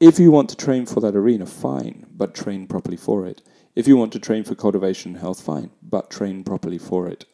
[0.00, 3.42] If you want to train for that arena, fine, but train properly for it.
[3.74, 7.24] If you want to train for cultivation and health, fine, but train properly for it.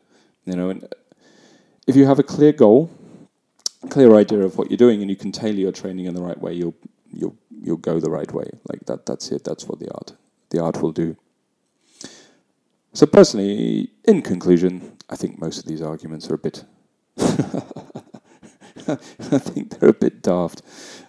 [0.44, 0.89] You know, and
[1.86, 2.90] if you have a clear goal,
[3.90, 6.39] clear idea of what you're doing, and you can tailor your training in the right
[6.40, 6.74] way, you'll
[7.12, 8.51] you'll you'll go the right way.
[8.68, 9.44] Like that that's it.
[9.44, 10.12] That's what the art
[10.51, 11.16] the art will do.
[12.93, 16.64] So personally, in conclusion, I think most of these arguments are a bit
[18.89, 20.62] I think they're a bit daft.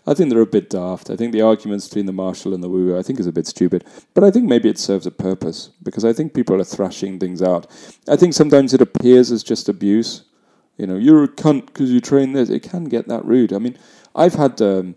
[0.07, 1.09] I think they're a bit daft.
[1.09, 3.47] I think the arguments between the martial and the woo I think is a bit
[3.47, 3.83] stupid.
[4.13, 7.41] But I think maybe it serves a purpose because I think people are thrashing things
[7.41, 7.67] out.
[8.07, 10.23] I think sometimes it appears as just abuse.
[10.77, 12.49] You know, you're a cunt because you train this.
[12.49, 13.53] It can get that rude.
[13.53, 13.77] I mean,
[14.15, 14.95] I've had um,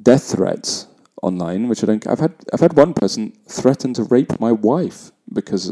[0.00, 0.86] death threats
[1.22, 2.06] online, which I don't.
[2.06, 5.70] I've had I've had one person threaten to rape my wife because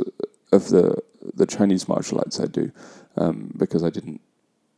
[0.52, 1.00] of the
[1.34, 2.72] the Chinese martial arts I do,
[3.16, 4.20] um, because I didn't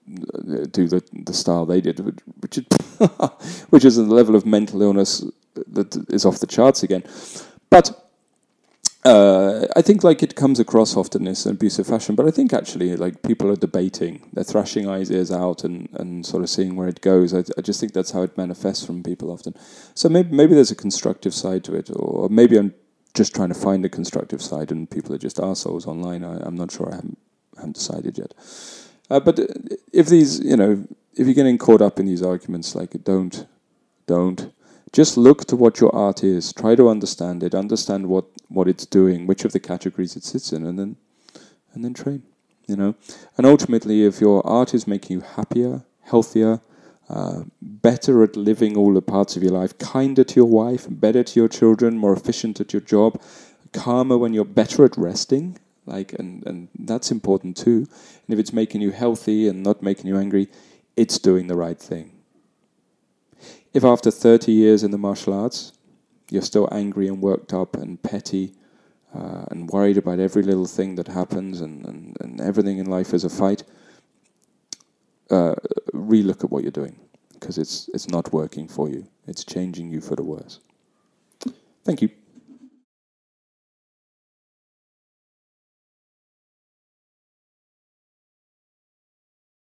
[0.08, 1.98] uh, do the the style they did,
[2.40, 2.60] which
[3.70, 7.02] which is a level of mental illness that is off the charts again.
[7.70, 8.08] But
[9.04, 12.52] uh, I think like it comes across often as an abusive fashion, but I think
[12.52, 16.88] actually like people are debating, they're thrashing ideas out and, and sort of seeing where
[16.88, 17.32] it goes.
[17.32, 19.54] I, I just think that's how it manifests from people often.
[19.94, 22.74] So maybe maybe there's a constructive side to it, or maybe I'm
[23.14, 26.24] just trying to find a constructive side, and people are just assholes online.
[26.24, 26.90] I, am not sure.
[26.92, 27.18] I haven't
[27.56, 28.34] haven't decided yet.
[29.10, 29.40] Uh, but
[29.92, 33.46] if these, you know, if you're getting caught up in these arguments, like don't,
[34.06, 34.52] don't
[34.92, 36.52] just look to what your art is.
[36.52, 37.54] Try to understand it.
[37.54, 40.96] Understand what, what it's doing, which of the categories it sits in, and then
[41.74, 42.22] and then train.
[42.66, 42.94] You know,
[43.38, 46.60] and ultimately, if your art is making you happier, healthier,
[47.08, 51.22] uh, better at living all the parts of your life, kinder to your wife, better
[51.24, 53.20] to your children, more efficient at your job,
[53.72, 57.86] calmer when you're better at resting, like and and that's important too.
[58.26, 60.48] And if it's making you healthy and not making you angry,
[60.96, 62.12] it's doing the right thing.
[63.72, 65.72] If after 30 years in the martial arts,
[66.30, 68.52] you're still angry and worked up and petty
[69.14, 73.14] uh, and worried about every little thing that happens and, and, and everything in life
[73.14, 73.62] is a fight,
[75.30, 75.54] uh,
[75.92, 76.98] relook at what you're doing
[77.34, 79.06] because it's, it's not working for you.
[79.26, 80.60] It's changing you for the worse.
[81.84, 82.10] Thank you.